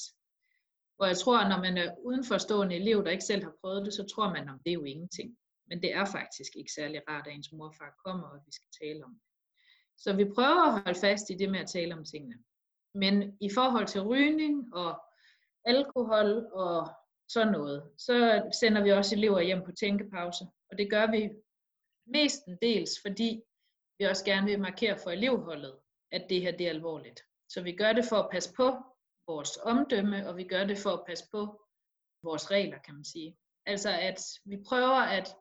Og 0.98 1.08
jeg 1.08 1.18
tror, 1.18 1.38
at 1.38 1.48
når 1.48 1.60
man 1.60 1.76
er 1.76 1.94
udenforstående 2.04 2.76
elev, 2.76 3.04
der 3.04 3.10
ikke 3.10 3.24
selv 3.24 3.44
har 3.44 3.54
prøvet 3.60 3.84
det, 3.86 3.94
så 3.94 4.06
tror 4.14 4.30
man, 4.32 4.48
om 4.48 4.58
det 4.64 4.70
er 4.70 4.74
jo 4.74 4.84
ingenting. 4.84 5.36
Men 5.66 5.82
det 5.82 5.94
er 5.94 6.04
faktisk 6.04 6.52
ikke 6.56 6.72
særlig 6.72 7.02
rart, 7.08 7.26
at 7.26 7.34
ens 7.34 7.52
morfar 7.52 7.94
kommer, 8.04 8.26
og 8.28 8.40
vi 8.46 8.52
skal 8.52 8.68
tale 8.82 9.04
om 9.04 9.10
det. 9.10 9.22
Så 9.98 10.12
vi 10.12 10.24
prøver 10.24 10.66
at 10.66 10.82
holde 10.82 11.00
fast 11.00 11.30
i 11.30 11.34
det 11.34 11.50
med 11.50 11.60
at 11.60 11.68
tale 11.68 11.94
om 11.94 12.04
tingene. 12.04 12.38
Men 12.94 13.38
i 13.40 13.50
forhold 13.54 13.86
til 13.86 14.02
rygning 14.02 14.74
og 14.74 15.00
alkohol 15.64 16.46
og 16.52 16.88
sådan 17.28 17.52
noget, 17.52 17.90
så 17.98 18.42
sender 18.60 18.82
vi 18.82 18.92
også 18.92 19.16
elever 19.16 19.40
hjem 19.40 19.64
på 19.64 19.72
tænkepause. 19.72 20.44
Og 20.70 20.78
det 20.78 20.90
gør 20.90 21.10
vi 21.10 21.30
mestendels, 22.06 22.90
fordi 23.02 23.42
vi 23.98 24.04
også 24.04 24.24
gerne 24.24 24.46
vil 24.46 24.60
markere 24.60 24.98
for 24.98 25.10
elevholdet, 25.10 25.78
at 26.12 26.26
det 26.28 26.40
her 26.40 26.56
det 26.56 26.66
er 26.66 26.70
alvorligt. 26.70 27.22
Så 27.48 27.62
vi 27.62 27.72
gør 27.72 27.92
det 27.92 28.04
for 28.04 28.16
at 28.16 28.30
passe 28.30 28.52
på 28.56 28.76
vores 29.26 29.58
omdømme, 29.62 30.28
og 30.28 30.36
vi 30.36 30.44
gør 30.44 30.64
det 30.64 30.78
for 30.78 30.90
at 30.90 31.04
passe 31.06 31.24
på 31.32 31.60
vores 32.22 32.50
regler, 32.50 32.78
kan 32.78 32.94
man 32.94 33.04
sige. 33.04 33.36
Altså 33.66 33.90
at 33.90 34.20
vi 34.44 34.56
prøver 34.68 35.00
at 35.18 35.36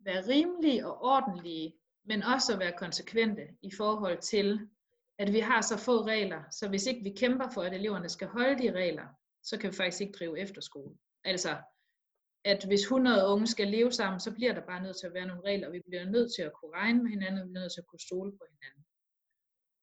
være 0.00 0.28
rimelige 0.28 0.86
og 0.86 1.02
ordentlige, 1.02 1.74
men 2.04 2.22
også 2.22 2.52
at 2.52 2.58
være 2.58 2.78
konsekvente 2.78 3.48
i 3.62 3.70
forhold 3.76 4.18
til, 4.18 4.68
at 5.18 5.32
vi 5.32 5.40
har 5.40 5.60
så 5.60 5.78
få 5.78 6.06
regler, 6.06 6.42
så 6.50 6.68
hvis 6.68 6.86
ikke 6.86 7.02
vi 7.02 7.14
kæmper 7.16 7.50
for, 7.54 7.62
at 7.62 7.74
eleverne 7.74 8.08
skal 8.08 8.28
holde 8.28 8.58
de 8.62 8.72
regler, 8.72 9.06
så 9.48 9.58
kan 9.58 9.70
vi 9.70 9.76
faktisk 9.76 10.00
ikke 10.00 10.18
drive 10.18 10.38
efterskole. 10.38 10.94
Altså, 11.24 11.52
at 12.44 12.64
hvis 12.64 12.80
100 12.80 13.28
unge 13.32 13.46
skal 13.46 13.68
leve 13.68 13.92
sammen, 13.92 14.20
så 14.20 14.34
bliver 14.34 14.54
der 14.54 14.60
bare 14.70 14.82
nødt 14.82 14.96
til 15.00 15.06
at 15.06 15.14
være 15.14 15.26
nogle 15.26 15.42
regler, 15.44 15.66
og 15.66 15.72
vi 15.72 15.82
bliver 15.86 16.04
nødt 16.04 16.30
til 16.36 16.42
at 16.42 16.52
kunne 16.52 16.74
regne 16.74 17.02
med 17.02 17.10
hinanden, 17.10 17.38
og 17.40 17.46
vi 17.46 17.50
bliver 17.50 17.62
nødt 17.62 17.72
til 17.72 17.80
at 17.80 17.86
kunne 17.86 18.06
stole 18.08 18.32
på 18.32 18.44
hinanden. 18.52 18.84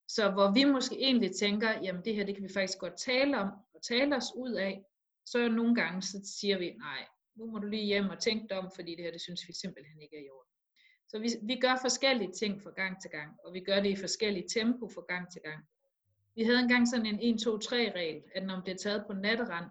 Så 0.07 0.31
hvor 0.31 0.53
vi 0.53 0.63
måske 0.63 0.95
egentlig 0.95 1.31
tænker, 1.35 1.69
jamen 1.83 2.05
det 2.05 2.15
her, 2.15 2.25
det 2.25 2.35
kan 2.35 2.43
vi 2.43 2.53
faktisk 2.53 2.79
godt 2.79 2.97
tale 2.97 3.37
om, 3.37 3.49
og 3.73 3.79
tale 3.83 4.15
os 4.15 4.29
ud 4.35 4.53
af, 4.53 4.83
så 5.25 5.49
nogle 5.49 5.75
gange 5.75 6.01
så 6.01 6.17
siger 6.39 6.57
vi, 6.57 6.69
nej, 6.87 7.01
nu 7.35 7.45
må 7.51 7.57
du 7.59 7.67
lige 7.67 7.85
hjem 7.85 8.09
og 8.09 8.19
tænke 8.19 8.47
dig 8.49 8.57
om, 8.57 8.71
fordi 8.75 8.91
det 8.95 9.03
her, 9.03 9.11
det 9.11 9.21
synes 9.21 9.47
vi 9.47 9.53
simpelthen 9.53 10.01
ikke 10.01 10.17
er 10.17 10.25
i 10.25 10.29
orden. 10.29 10.51
Så 11.09 11.19
vi, 11.19 11.29
vi 11.41 11.55
gør 11.59 11.75
forskellige 11.81 12.33
ting 12.41 12.63
fra 12.63 12.71
gang 12.71 13.01
til 13.01 13.11
gang, 13.11 13.31
og 13.43 13.53
vi 13.53 13.59
gør 13.59 13.79
det 13.79 13.89
i 13.89 13.95
forskellige 13.95 14.47
tempo 14.49 14.89
fra 14.95 15.03
gang 15.07 15.31
til 15.31 15.41
gang. 15.41 15.61
Vi 16.35 16.43
havde 16.43 16.59
engang 16.59 16.87
sådan 16.87 17.05
en 17.05 17.35
1-2-3-regel, 17.35 18.23
at 18.35 18.45
når 18.45 18.55
man 18.55 18.63
bliver 18.63 18.77
taget 18.77 19.03
på 19.07 19.13
natterand, 19.13 19.65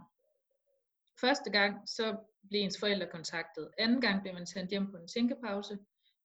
første 1.20 1.50
gang, 1.50 1.88
så 1.88 2.16
blev 2.48 2.60
ens 2.60 2.80
forældre 2.80 3.06
kontaktet. 3.06 3.70
Anden 3.78 4.00
gang 4.00 4.22
blev 4.22 4.34
man 4.34 4.46
sendt 4.46 4.70
hjem 4.70 4.90
på 4.90 4.96
en 4.96 5.08
tænkepause, 5.08 5.78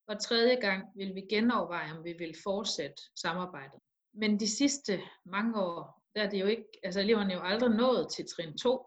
og 0.08 0.20
tredje 0.20 0.56
gang 0.56 0.84
vil 0.96 1.16
vi 1.16 1.22
genoverveje, 1.30 1.92
om 1.98 2.04
vi 2.04 2.14
vil 2.14 2.36
fortsætte 2.44 3.02
samarbejdet. 3.16 3.80
Men 4.14 4.40
de 4.40 4.48
sidste 4.48 5.02
mange 5.26 5.62
år, 5.62 6.04
der 6.16 6.24
er 6.24 6.30
det 6.30 6.40
jo 6.40 6.46
ikke, 6.46 6.66
altså 6.84 7.00
eleverne 7.00 7.34
er 7.34 7.38
jo 7.38 7.44
aldrig 7.44 7.70
nået 7.70 8.12
til 8.12 8.26
trin 8.28 8.58
2, 8.58 8.86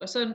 og 0.00 0.08
så 0.14 0.34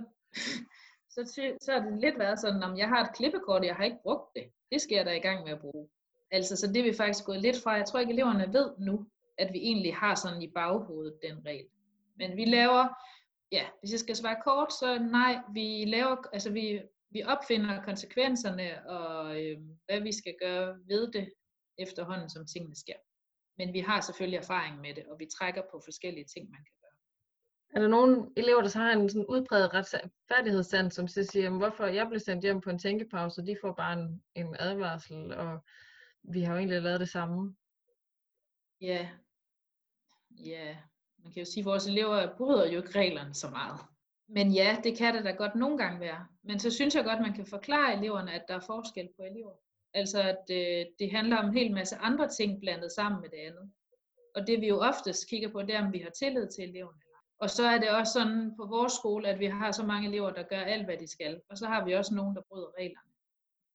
så, 1.15 1.53
så 1.61 1.71
har 1.71 1.79
det 1.79 2.01
lidt 2.01 2.19
været 2.19 2.39
sådan, 2.39 2.63
om 2.63 2.77
jeg 2.77 2.87
har 2.87 3.03
et 3.03 3.15
klippekort, 3.15 3.65
jeg 3.65 3.75
har 3.75 3.83
ikke 3.83 4.03
brugt 4.03 4.35
det. 4.35 4.43
Det 4.71 4.81
skal 4.81 4.95
jeg 4.95 5.05
da 5.05 5.11
i 5.15 5.19
gang 5.19 5.43
med 5.43 5.51
at 5.51 5.59
bruge. 5.59 5.89
Altså, 6.31 6.55
så 6.55 6.67
det 6.67 6.77
er 6.77 6.83
vi 6.83 6.97
faktisk 6.97 7.25
gået 7.25 7.41
lidt 7.41 7.63
fra. 7.63 7.71
Jeg 7.71 7.85
tror 7.85 7.99
ikke, 7.99 8.13
eleverne 8.13 8.53
ved 8.53 8.71
nu, 8.79 9.05
at 9.37 9.53
vi 9.53 9.59
egentlig 9.59 9.95
har 9.95 10.15
sådan 10.15 10.41
i 10.41 10.51
baghovedet 10.55 11.19
den 11.21 11.45
regel. 11.45 11.67
Men 12.15 12.37
vi 12.37 12.45
laver, 12.45 12.87
ja, 13.51 13.65
hvis 13.79 13.91
jeg 13.91 13.99
skal 13.99 14.15
svare 14.15 14.41
kort, 14.43 14.73
så 14.73 14.99
nej, 14.99 15.39
vi 15.53 15.85
laver, 15.87 16.15
altså 16.33 16.51
vi, 16.51 16.81
vi 17.09 17.23
opfinder 17.23 17.83
konsekvenserne 17.83 18.89
og 18.89 19.41
øh, 19.41 19.57
hvad 19.85 20.01
vi 20.01 20.11
skal 20.11 20.35
gøre 20.41 20.77
ved 20.87 21.11
det 21.11 21.33
efterhånden, 21.77 22.29
som 22.29 22.45
tingene 22.45 22.75
sker. 22.75 22.99
Men 23.57 23.73
vi 23.73 23.79
har 23.79 24.01
selvfølgelig 24.01 24.37
erfaring 24.37 24.81
med 24.81 24.95
det, 24.95 25.05
og 25.05 25.19
vi 25.19 25.25
trækker 25.37 25.61
på 25.71 25.81
forskellige 25.85 26.25
ting, 26.25 26.49
man 26.49 26.63
kan 26.63 26.73
er 27.73 27.79
der 27.81 27.87
nogle 27.87 28.29
elever, 28.35 28.61
der 28.61 28.69
så 28.69 28.79
har 28.79 28.91
en 28.91 29.09
sådan 29.09 29.25
udbredt 29.25 29.73
retfærdighedssand, 29.73 30.91
som 30.91 31.07
så 31.07 31.23
siger, 31.23 31.49
hvorfor 31.49 31.85
jeg 31.85 32.07
blev 32.07 32.19
sendt 32.19 32.43
hjem 32.43 32.61
på 32.61 32.69
en 32.69 32.79
tænkepause, 32.79 33.41
og 33.41 33.47
de 33.47 33.57
får 33.61 33.73
bare 33.73 33.93
en, 33.93 34.23
en 34.35 34.55
advarsel, 34.59 35.33
og 35.33 35.59
vi 36.23 36.41
har 36.41 36.53
jo 36.53 36.57
egentlig 36.57 36.81
lavet 36.81 36.99
det 36.99 37.09
samme? 37.09 37.55
Ja, 38.81 39.09
ja. 40.45 40.77
Man 41.23 41.31
kan 41.33 41.39
jo 41.43 41.45
sige, 41.45 41.61
at 41.61 41.65
vores 41.65 41.87
elever 41.87 42.35
bryder 42.37 42.71
jo 42.71 42.77
ikke 42.77 42.99
reglerne 42.99 43.33
så 43.33 43.49
meget. 43.49 43.79
Men 44.27 44.51
ja, 44.51 44.77
det 44.83 44.97
kan 44.97 45.15
det 45.15 45.23
da 45.23 45.31
godt 45.31 45.55
nogle 45.55 45.77
gange 45.77 45.99
være. 45.99 46.27
Men 46.43 46.59
så 46.59 46.71
synes 46.71 46.95
jeg 46.95 47.03
godt, 47.03 47.21
man 47.21 47.33
kan 47.33 47.45
forklare 47.45 47.97
eleverne, 47.97 48.33
at 48.33 48.45
der 48.47 48.55
er 48.55 48.59
forskel 48.59 49.09
på 49.17 49.23
elever. 49.23 49.53
Altså 49.93 50.21
at 50.21 50.43
øh, 50.51 50.85
det 50.99 51.11
handler 51.11 51.37
om 51.37 51.45
en 51.45 51.53
hel 51.53 51.73
masse 51.73 51.95
andre 51.95 52.29
ting 52.29 52.59
blandet 52.59 52.91
sammen 52.91 53.21
med 53.21 53.29
det 53.29 53.37
andet. 53.37 53.71
Og 54.35 54.47
det 54.47 54.61
vi 54.61 54.67
jo 54.67 54.79
oftest 54.79 55.29
kigger 55.29 55.51
på, 55.51 55.61
det 55.61 55.75
er, 55.75 55.85
om 55.85 55.93
vi 55.93 55.99
har 55.99 56.09
tillid 56.09 56.47
til 56.47 56.69
eleverne 56.69 57.03
og 57.43 57.49
så 57.49 57.63
er 57.63 57.77
det 57.77 57.89
også 57.89 58.13
sådan 58.13 58.55
på 58.57 58.65
vores 58.65 58.93
skole, 58.93 59.27
at 59.27 59.39
vi 59.39 59.45
har 59.45 59.71
så 59.71 59.85
mange 59.85 60.07
elever, 60.07 60.31
der 60.31 60.43
gør 60.43 60.59
alt, 60.59 60.85
hvad 60.85 60.97
de 60.97 61.07
skal. 61.07 61.41
Og 61.49 61.57
så 61.57 61.67
har 61.67 61.85
vi 61.85 61.93
også 61.93 62.15
nogen, 62.15 62.35
der 62.35 62.41
bryder 62.49 62.67
reglerne. 62.77 63.11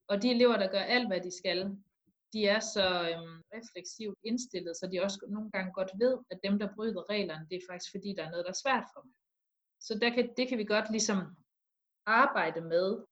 Og 0.09 0.23
de 0.23 0.31
elever, 0.31 0.57
der 0.57 0.67
gør 0.67 0.81
alt, 0.81 1.07
hvad 1.09 1.21
de 1.21 1.37
skal, 1.37 1.77
de 2.33 2.47
er 2.47 2.61
så 2.61 2.87
øhm, 3.11 3.37
refleksivt 3.57 4.19
indstillet, 4.25 4.77
så 4.77 4.87
de 4.93 5.03
også 5.03 5.27
nogle 5.29 5.51
gange 5.51 5.73
godt 5.73 5.91
ved, 6.03 6.19
at 6.31 6.39
dem, 6.45 6.59
der 6.59 6.75
bryder 6.75 7.11
reglerne, 7.11 7.47
det 7.51 7.57
er 7.57 7.69
faktisk 7.71 7.91
fordi, 7.91 8.15
der 8.17 8.25
er 8.25 8.31
noget, 8.31 8.45
der 8.45 8.51
er 8.51 8.63
svært 8.65 8.87
for 8.93 9.01
dem. 9.01 9.13
Så 9.81 9.99
der 10.03 10.11
kan, 10.15 10.25
det 10.37 10.49
kan 10.49 10.59
vi 10.59 10.65
godt 10.65 10.91
ligesom 10.91 11.19
arbejde 12.07 12.61
med, 12.61 13.05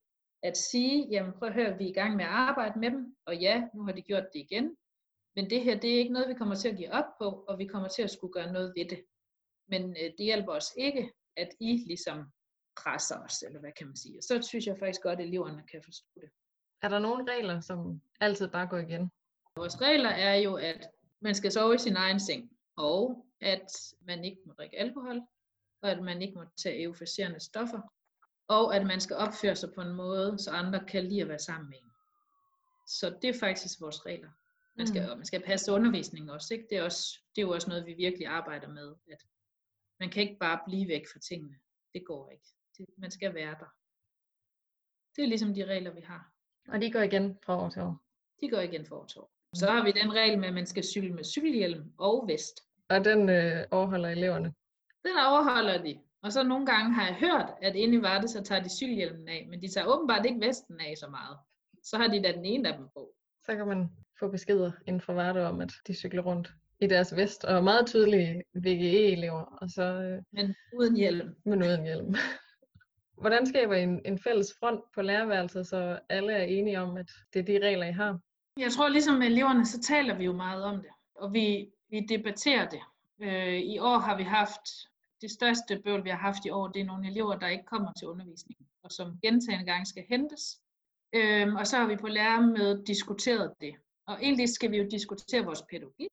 at 0.42 0.56
sige, 0.56 1.08
jamen 1.10 1.32
prøv 1.32 1.48
at 1.48 1.54
høre, 1.54 1.78
vi 1.78 1.84
er 1.84 1.88
i 1.88 1.98
gang 2.00 2.16
med 2.16 2.24
at 2.24 2.30
arbejde 2.30 2.78
med 2.78 2.90
dem, 2.90 3.16
og 3.26 3.36
ja, 3.36 3.68
nu 3.74 3.84
har 3.84 3.92
de 3.92 4.02
gjort 4.02 4.26
det 4.32 4.40
igen, 4.40 4.76
men 5.36 5.50
det 5.50 5.64
her, 5.64 5.80
det 5.80 5.94
er 5.94 5.98
ikke 5.98 6.12
noget, 6.12 6.28
vi 6.28 6.34
kommer 6.34 6.54
til 6.54 6.68
at 6.68 6.76
give 6.76 6.92
op 6.92 7.10
på, 7.20 7.44
og 7.48 7.58
vi 7.58 7.66
kommer 7.66 7.88
til 7.88 8.02
at 8.02 8.10
skulle 8.10 8.32
gøre 8.32 8.52
noget 8.52 8.72
ved 8.76 8.88
det. 8.88 9.04
Men 9.68 9.82
øh, 9.90 10.10
det 10.18 10.24
hjælper 10.30 10.52
os 10.52 10.74
ikke, 10.76 11.12
at 11.36 11.48
I 11.60 11.84
ligesom 11.86 12.18
presser 12.76 13.18
os, 13.24 13.42
eller 13.42 13.60
hvad 13.60 13.72
kan 13.78 13.86
man 13.86 13.96
sige. 13.96 14.18
Og 14.18 14.22
så 14.22 14.42
synes 14.48 14.66
jeg 14.66 14.78
faktisk 14.78 15.02
godt, 15.02 15.20
at 15.20 15.26
eleverne 15.26 15.62
kan 15.70 15.82
forstå 15.84 16.20
det. 16.20 16.30
Er 16.82 16.88
der 16.88 16.98
nogle 16.98 17.32
regler, 17.32 17.60
som 17.60 18.00
altid 18.20 18.48
bare 18.48 18.66
går 18.66 18.78
igen? 18.78 19.10
Vores 19.56 19.80
regler 19.80 20.10
er 20.10 20.34
jo, 20.34 20.54
at 20.54 20.90
man 21.20 21.34
skal 21.34 21.52
sove 21.52 21.74
i 21.74 21.78
sin 21.78 21.96
egen 21.96 22.20
seng, 22.20 22.50
og 22.76 23.26
at 23.40 23.94
man 24.00 24.24
ikke 24.24 24.40
må 24.46 24.52
drikke 24.52 24.78
alkohol, 24.78 25.20
og 25.82 25.90
at 25.90 26.02
man 26.02 26.22
ikke 26.22 26.34
må 26.34 26.44
tage 26.56 26.82
euforiserende 26.82 27.40
stoffer, 27.40 27.80
og 28.48 28.76
at 28.76 28.86
man 28.86 29.00
skal 29.00 29.16
opføre 29.16 29.56
sig 29.56 29.72
på 29.74 29.80
en 29.80 29.92
måde, 29.92 30.38
så 30.38 30.50
andre 30.50 30.84
kan 30.88 31.04
lide 31.04 31.22
at 31.22 31.28
være 31.28 31.38
sammen 31.38 31.68
med 31.68 31.78
en. 31.78 31.90
Så 32.86 33.18
det 33.22 33.30
er 33.30 33.38
faktisk 33.40 33.80
vores 33.80 34.06
regler. 34.06 34.30
Man 34.76 34.86
skal, 34.86 35.02
mm. 35.02 35.16
man 35.16 35.26
skal 35.26 35.42
passe 35.42 35.72
undervisningen 35.72 36.30
også, 36.30 36.54
ikke? 36.54 36.66
Det 36.70 36.78
er, 36.78 36.82
også, 36.82 37.20
det 37.36 37.42
er 37.42 37.46
jo 37.46 37.52
også 37.52 37.68
noget, 37.68 37.86
vi 37.86 37.94
virkelig 37.94 38.26
arbejder 38.26 38.68
med, 38.68 38.94
at 39.12 39.26
man 40.00 40.10
kan 40.10 40.22
ikke 40.22 40.38
bare 40.40 40.60
blive 40.66 40.88
væk 40.88 41.06
fra 41.12 41.18
tingene. 41.18 41.58
Det 41.94 42.06
går 42.06 42.30
ikke. 42.30 42.46
Det, 42.78 42.86
man 42.98 43.10
skal 43.10 43.34
være 43.34 43.56
der. 43.60 43.74
Det 45.16 45.24
er 45.24 45.28
ligesom 45.28 45.54
de 45.54 45.64
regler, 45.64 45.90
vi 45.90 46.00
har. 46.00 46.32
Og 46.68 46.80
de 46.82 46.92
går 46.92 47.00
igen 47.00 47.38
fra 47.44 47.64
år 47.64 47.68
til 47.68 47.82
år? 47.82 47.96
De 48.40 48.48
går 48.50 48.60
igen 48.60 48.86
fra 48.86 48.96
år 48.96 49.06
til 49.06 49.20
år. 49.20 49.30
Så 49.54 49.66
har 49.66 49.84
vi 49.84 49.92
den 49.92 50.14
regel 50.14 50.38
med, 50.38 50.48
at 50.48 50.54
man 50.54 50.66
skal 50.66 50.84
cykle 50.84 51.12
med 51.14 51.24
cykelhjelm 51.24 51.92
og 51.98 52.24
vest. 52.28 52.60
Og 52.88 53.04
den 53.04 53.28
øh, 53.28 53.64
overholder 53.70 54.08
eleverne? 54.08 54.54
Den 55.04 55.16
overholder 55.28 55.82
de. 55.82 55.98
Og 56.22 56.32
så 56.32 56.42
nogle 56.42 56.66
gange 56.66 56.94
har 56.94 57.06
jeg 57.06 57.14
hørt, 57.14 57.54
at 57.62 57.76
inde 57.76 57.94
i 57.94 58.02
Varde, 58.02 58.28
så 58.28 58.42
tager 58.42 58.62
de 58.62 58.76
cykelhjelmen 58.76 59.28
af, 59.28 59.46
men 59.50 59.62
de 59.62 59.68
tager 59.68 59.86
åbenbart 59.86 60.26
ikke 60.26 60.46
vesten 60.46 60.80
af 60.80 60.94
så 60.96 61.08
meget. 61.08 61.38
Så 61.82 61.96
har 61.96 62.08
de 62.08 62.22
da 62.22 62.32
den 62.32 62.44
ene 62.44 62.68
af 62.68 62.78
dem 62.78 62.88
på. 62.94 63.12
Så 63.44 63.56
kan 63.56 63.66
man 63.66 63.88
få 64.18 64.28
beskeder 64.28 64.72
inden 64.86 65.00
for 65.00 65.12
Varde 65.12 65.48
om, 65.48 65.60
at 65.60 65.72
de 65.86 65.94
cykler 65.94 66.22
rundt 66.22 66.52
i 66.80 66.86
deres 66.86 67.16
vest, 67.16 67.44
og 67.44 67.64
meget 67.64 67.86
tydelige 67.86 68.42
VGE-elever. 68.54 69.42
Og 69.60 69.70
så, 69.70 69.82
øh, 69.82 70.22
men 70.32 70.54
uden 70.78 70.96
hjelm. 70.96 71.36
Men 71.44 71.62
uden 71.62 71.82
hjelm. 71.82 72.14
Hvordan 73.20 73.46
skaber 73.46 73.74
I 73.74 73.82
en, 73.82 74.00
en 74.04 74.18
fælles 74.18 74.54
front 74.60 74.80
på 74.94 75.02
lærerværelset, 75.02 75.66
så 75.66 75.98
alle 76.08 76.32
er 76.32 76.44
enige 76.44 76.80
om, 76.80 76.96
at 76.96 77.10
det 77.32 77.40
er 77.40 77.44
de 77.44 77.66
regler, 77.66 77.86
I 77.86 77.92
har? 77.92 78.18
Jeg 78.58 78.72
tror 78.72 78.88
ligesom 78.88 79.14
med 79.14 79.26
eleverne, 79.26 79.66
så 79.66 79.80
taler 79.80 80.14
vi 80.14 80.24
jo 80.24 80.32
meget 80.32 80.64
om 80.64 80.76
det, 80.76 80.90
og 81.14 81.32
vi, 81.32 81.70
vi 81.90 82.00
debatterer 82.00 82.68
det. 82.68 82.80
Øh, 83.20 83.58
I 83.58 83.78
år 83.78 83.98
har 83.98 84.16
vi 84.16 84.22
haft, 84.22 84.60
det 85.20 85.30
største 85.30 85.80
bøvl 85.84 86.04
vi 86.04 86.10
har 86.10 86.18
haft 86.18 86.44
i 86.44 86.50
år, 86.50 86.68
det 86.68 86.80
er 86.80 86.84
nogle 86.84 87.08
elever, 87.08 87.38
der 87.38 87.48
ikke 87.48 87.64
kommer 87.64 87.92
til 87.92 88.08
undervisningen, 88.08 88.66
og 88.82 88.90
som 88.92 89.18
gentagende 89.22 89.66
gange 89.72 89.86
skal 89.86 90.04
hentes. 90.08 90.60
Øh, 91.12 91.54
og 91.54 91.66
så 91.66 91.76
har 91.76 91.86
vi 91.86 91.96
på 91.96 92.06
lærermødet 92.06 92.86
diskuteret 92.86 93.52
det. 93.60 93.74
Og 94.06 94.18
egentlig 94.22 94.48
skal 94.48 94.70
vi 94.70 94.76
jo 94.76 94.88
diskutere 94.90 95.44
vores 95.44 95.62
pædagogik, 95.70 96.10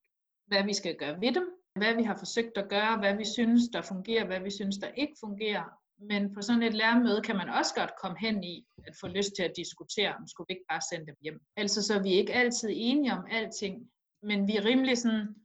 hvad 0.47 0.63
vi 0.63 0.73
skal 0.73 0.95
gøre 0.95 1.21
ved 1.21 1.33
dem, 1.33 1.49
hvad 1.75 1.95
vi 1.95 2.03
har 2.03 2.17
forsøgt 2.17 2.57
at 2.57 2.69
gøre, 2.69 2.97
hvad 2.97 3.17
vi 3.17 3.25
synes, 3.25 3.63
der 3.73 3.81
fungerer, 3.81 4.25
hvad 4.25 4.39
vi 4.39 4.49
synes, 4.49 4.77
der 4.77 4.87
ikke 4.87 5.15
fungerer. 5.19 5.82
Men 5.99 6.33
på 6.33 6.41
sådan 6.41 6.63
et 6.63 6.73
lærermøde 6.73 7.21
kan 7.21 7.35
man 7.35 7.49
også 7.49 7.73
godt 7.75 7.91
komme 8.01 8.17
hen 8.19 8.43
i 8.43 8.65
at 8.87 8.95
få 9.01 9.07
lyst 9.07 9.35
til 9.35 9.43
at 9.43 9.53
diskutere, 9.55 10.15
om 10.15 10.27
skulle 10.27 10.47
vi 10.47 10.53
ikke 10.53 10.65
bare 10.69 10.81
sende 10.91 11.05
dem 11.05 11.15
hjem. 11.21 11.41
Altså 11.55 11.81
så 11.81 12.01
vi 12.01 12.13
er 12.13 12.17
ikke 12.17 12.33
altid 12.33 12.69
enige 12.71 13.13
om 13.13 13.25
alting, 13.31 13.91
men 14.21 14.47
vi 14.47 14.55
er 14.55 14.65
rimelig 14.65 14.97
sådan 14.97 15.35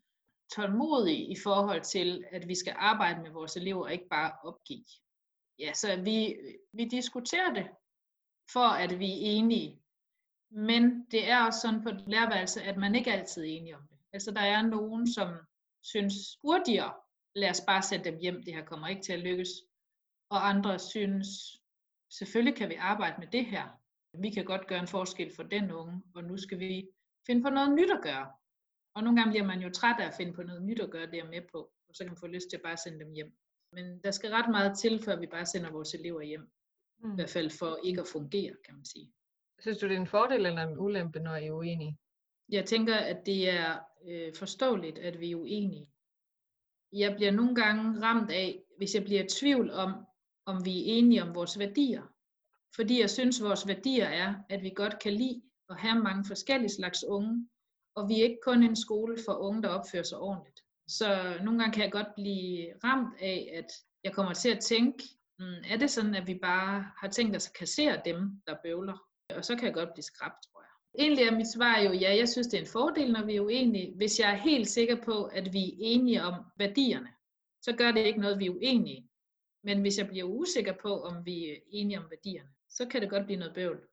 tålmodige 0.55 1.31
i 1.31 1.37
forhold 1.43 1.83
til, 1.83 2.25
at 2.33 2.49
vi 2.49 2.55
skal 2.55 2.75
arbejde 2.77 3.23
med 3.23 3.31
vores 3.31 3.57
elever 3.57 3.85
og 3.85 3.93
ikke 3.93 4.09
bare 4.11 4.33
opgive. 4.45 4.85
Ja, 5.59 5.73
så 5.73 6.01
vi, 6.05 6.37
vi 6.73 6.85
diskuterer 6.85 7.55
det, 7.55 7.67
for 8.53 8.69
at 8.69 8.99
vi 8.99 9.11
er 9.11 9.31
enige. 9.39 9.83
Men 10.51 11.07
det 11.11 11.31
er 11.31 11.45
også 11.47 11.61
sådan 11.61 11.83
på 11.83 11.89
et 11.89 12.05
lærerværelse, 12.07 12.63
at 12.63 12.77
man 12.77 12.95
ikke 12.95 13.13
altid 13.13 13.43
er 13.43 13.49
enige 13.49 13.77
om 13.77 13.83
det. 13.91 13.99
Altså 14.13 14.31
der 14.31 14.41
er 14.41 14.63
nogen, 14.63 15.13
som 15.13 15.29
synes 15.83 16.15
hurtigere, 16.43 16.95
lad 17.35 17.51
os 17.51 17.61
bare 17.67 17.83
sætte 17.83 18.11
dem 18.11 18.19
hjem, 18.19 18.43
det 18.45 18.55
her 18.55 18.65
kommer 18.65 18.89
ikke 18.89 19.03
til 19.03 19.13
at 19.13 19.21
lykkes. 19.21 19.49
Og 20.31 20.49
andre 20.49 20.79
synes, 20.79 21.29
selvfølgelig 22.11 22.57
kan 22.57 22.69
vi 22.69 22.75
arbejde 22.75 23.17
med 23.19 23.27
det 23.27 23.47
her. 23.47 23.81
Vi 24.19 24.31
kan 24.31 24.45
godt 24.45 24.67
gøre 24.67 24.81
en 24.81 24.87
forskel 24.87 25.33
for 25.37 25.43
den 25.43 25.73
unge, 25.73 26.03
og 26.15 26.25
nu 26.25 26.37
skal 26.37 26.59
vi 26.59 26.89
finde 27.27 27.43
på 27.43 27.51
noget 27.51 27.75
nyt 27.75 27.91
at 27.91 28.03
gøre. 28.03 28.33
Og 28.95 29.03
nogle 29.03 29.19
gange 29.19 29.33
bliver 29.33 29.47
man 29.47 29.61
jo 29.61 29.71
træt 29.71 30.01
af 30.01 30.07
at 30.07 30.15
finde 30.15 30.33
på 30.33 30.43
noget 30.43 30.63
nyt 30.63 30.81
at 30.81 30.91
gøre, 30.91 31.07
det 31.07 31.19
er 31.19 31.29
med 31.29 31.43
på, 31.53 31.59
og 31.89 31.95
så 31.95 32.05
kan 32.05 32.11
man 32.11 32.21
få 32.21 32.27
lyst 32.27 32.51
til 32.51 32.57
at 32.57 32.63
bare 32.63 32.77
sende 32.77 33.05
dem 33.05 33.13
hjem. 33.13 33.33
Men 33.73 34.01
der 34.05 34.11
skal 34.11 34.31
ret 34.31 34.51
meget 34.51 34.79
til, 34.79 35.03
før 35.05 35.17
vi 35.17 35.27
bare 35.27 35.47
sender 35.47 35.71
vores 35.71 35.95
elever 35.95 36.23
hjem. 36.23 36.51
Mm. 36.99 37.13
I 37.13 37.15
hvert 37.15 37.31
fald 37.31 37.51
for 37.59 37.79
ikke 37.85 38.01
at 38.01 38.07
fungere, 38.13 38.55
kan 38.65 38.75
man 38.75 38.85
sige. 38.85 39.13
Synes 39.61 39.79
du, 39.79 39.89
det 39.89 39.97
er 39.97 40.01
en 40.01 40.07
fordel 40.07 40.47
eller 40.47 40.63
en 40.63 40.79
ulempe, 40.79 41.21
når 41.21 41.37
I 41.37 41.47
er 41.47 41.53
uenige? 41.53 41.99
Jeg 42.49 42.65
tænker, 42.65 42.97
at 42.97 43.27
det 43.27 43.51
er 43.51 43.79
øh, 44.09 44.35
forståeligt, 44.35 44.99
at 44.99 45.21
vi 45.21 45.31
er 45.31 45.37
uenige. 45.37 45.89
Jeg 46.93 47.15
bliver 47.17 47.31
nogle 47.31 47.55
gange 47.55 48.03
ramt 48.03 48.31
af, 48.31 48.63
hvis 48.77 48.95
jeg 48.95 49.05
bliver 49.05 49.25
i 49.25 49.29
tvivl 49.29 49.71
om, 49.71 50.07
om 50.51 50.65
vi 50.65 50.81
er 50.81 50.85
enige 50.87 51.23
om 51.23 51.35
vores 51.35 51.59
værdier. 51.59 52.03
Fordi 52.77 53.01
jeg 53.01 53.11
synes, 53.11 53.43
vores 53.43 53.69
værdier 53.69 54.07
er, 54.07 54.35
at 54.49 54.63
vi 54.63 54.71
godt 54.77 54.99
kan 54.99 55.13
lide 55.13 55.43
at 55.71 55.77
have 55.77 56.03
mange 56.03 56.25
forskellige 56.25 56.71
slags 56.71 57.05
unge, 57.05 57.49
og 57.97 58.09
vi 58.09 58.21
er 58.21 58.25
ikke 58.25 58.41
kun 58.43 58.63
en 58.63 58.77
skole 58.77 59.17
for 59.27 59.33
unge, 59.33 59.63
der 59.63 59.69
opfører 59.69 60.03
sig 60.03 60.19
ordentligt. 60.19 60.61
Så 60.89 61.39
nogle 61.45 61.59
gange 61.59 61.73
kan 61.73 61.83
jeg 61.83 61.93
godt 61.93 62.15
blive 62.15 62.73
ramt 62.85 63.15
af, 63.21 63.51
at 63.55 63.67
jeg 64.05 64.13
kommer 64.13 64.35
til 64.35 64.49
at 64.49 64.61
tænke, 64.61 65.05
mm, 65.39 65.63
er 65.71 65.77
det 65.77 65.91
sådan, 65.91 66.15
at 66.15 66.27
vi 66.27 66.39
bare 66.43 66.87
har 67.01 67.09
tænkt 67.09 67.37
os 67.37 67.47
at 67.47 67.55
kassere 67.55 68.01
dem, 68.05 68.43
der 68.47 68.57
bøvler? 68.63 68.99
Og 69.37 69.45
så 69.45 69.57
kan 69.57 69.65
jeg 69.65 69.75
godt 69.75 69.93
blive 69.95 70.05
skræbt, 70.05 70.43
tror 70.45 70.61
jeg. 70.61 71.05
Egentlig 71.05 71.25
er 71.25 71.37
mit 71.37 71.53
svar 71.53 71.81
jo, 71.81 71.93
ja, 71.93 72.17
jeg 72.17 72.29
synes, 72.29 72.47
det 72.47 72.57
er 72.59 72.61
en 72.61 72.73
fordel, 72.73 73.13
når 73.13 73.25
vi 73.25 73.37
er 73.37 73.41
uenige. 73.41 73.95
Hvis 73.97 74.21
jeg 74.21 74.31
er 74.31 74.37
helt 74.37 74.69
sikker 74.69 74.97
på, 75.05 75.25
at 75.25 75.53
vi 75.53 75.65
er 75.65 75.77
enige 75.79 76.23
om 76.23 76.35
værdierne, 76.57 77.09
så 77.63 77.73
gør 77.77 77.93
det 77.93 78.07
ikke 78.07 78.21
noget, 78.21 78.39
vi 78.39 78.47
er 78.47 78.51
uenige. 78.51 79.08
Men 79.65 79.81
hvis 79.81 79.99
jeg 79.99 80.09
bliver 80.09 80.25
usikker 80.25 80.73
på, 80.73 81.03
om 81.03 81.27
vi 81.27 81.51
er 81.51 81.57
enige 81.71 81.99
om 81.99 82.11
værdierne, 82.11 82.51
så 82.69 82.87
kan 82.87 83.03
det 83.03 83.11
godt 83.11 83.27
blive 83.27 83.39
noget 83.39 83.55
bøvl. 83.55 83.89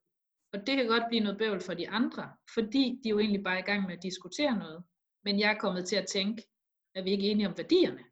Og 0.52 0.66
det 0.66 0.76
kan 0.76 0.86
godt 0.86 1.02
blive 1.08 1.24
noget 1.24 1.38
bøvl 1.38 1.60
for 1.60 1.74
de 1.74 1.88
andre, 1.88 2.32
fordi 2.54 3.00
de 3.04 3.08
er 3.08 3.10
jo 3.10 3.18
egentlig 3.18 3.44
bare 3.44 3.54
er 3.54 3.62
i 3.62 3.66
gang 3.66 3.86
med 3.86 3.96
at 3.96 4.02
diskutere 4.02 4.58
noget. 4.58 4.84
Men 5.24 5.40
jeg 5.40 5.50
er 5.50 5.58
kommet 5.58 5.88
til 5.88 5.96
at 5.96 6.06
tænke, 6.06 6.42
at 6.94 7.04
vi 7.04 7.10
ikke 7.10 7.26
er 7.26 7.30
enige 7.30 7.48
om 7.48 7.58
værdierne. 7.58 8.04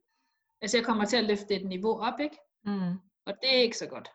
Altså 0.61 0.77
jeg 0.79 0.85
kommer 0.85 1.05
til 1.05 1.17
at 1.17 1.25
løfte 1.25 1.55
et 1.55 1.67
niveau 1.67 2.01
op, 2.01 2.21
ikke? 2.21 2.37
Mm. 2.65 2.95
Og 3.27 3.35
det 3.43 3.55
er 3.57 3.61
ikke 3.61 3.79
så 3.79 3.87
godt. 3.87 4.09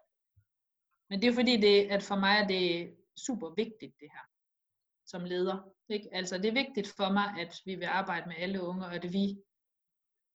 Men 1.10 1.22
det 1.22 1.30
er 1.30 1.34
fordi, 1.34 1.58
det, 1.58 1.92
at 1.92 2.04
for 2.04 2.16
mig 2.16 2.38
er 2.38 2.48
det 2.48 2.96
super 3.26 3.50
vigtigt, 3.50 3.94
det 4.00 4.10
her, 4.12 4.26
som 5.06 5.24
leder. 5.26 5.58
Ikke? 5.90 6.10
Altså 6.12 6.38
det 6.38 6.46
er 6.46 6.64
vigtigt 6.64 6.88
for 6.88 7.14
mig, 7.14 7.28
at 7.40 7.62
vi 7.66 7.76
vil 7.76 7.86
arbejde 7.86 8.28
med 8.28 8.36
alle 8.38 8.62
unge, 8.62 8.86
og 8.86 8.96
at 8.96 9.14
vi 9.14 9.38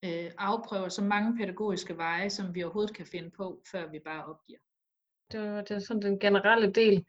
øh, 0.04 0.30
afprøver 0.38 0.88
så 0.88 1.04
mange 1.04 1.36
pædagogiske 1.36 1.96
veje, 1.96 2.30
som 2.30 2.54
vi 2.54 2.62
overhovedet 2.62 2.96
kan 2.96 3.06
finde 3.06 3.30
på, 3.30 3.62
før 3.70 3.90
vi 3.90 3.98
bare 3.98 4.24
opgiver. 4.24 4.58
Det 5.32 5.40
var, 5.40 5.60
det 5.60 5.74
var 5.74 5.80
sådan 5.80 6.02
den 6.02 6.18
generelle 6.18 6.72
del. 6.72 7.04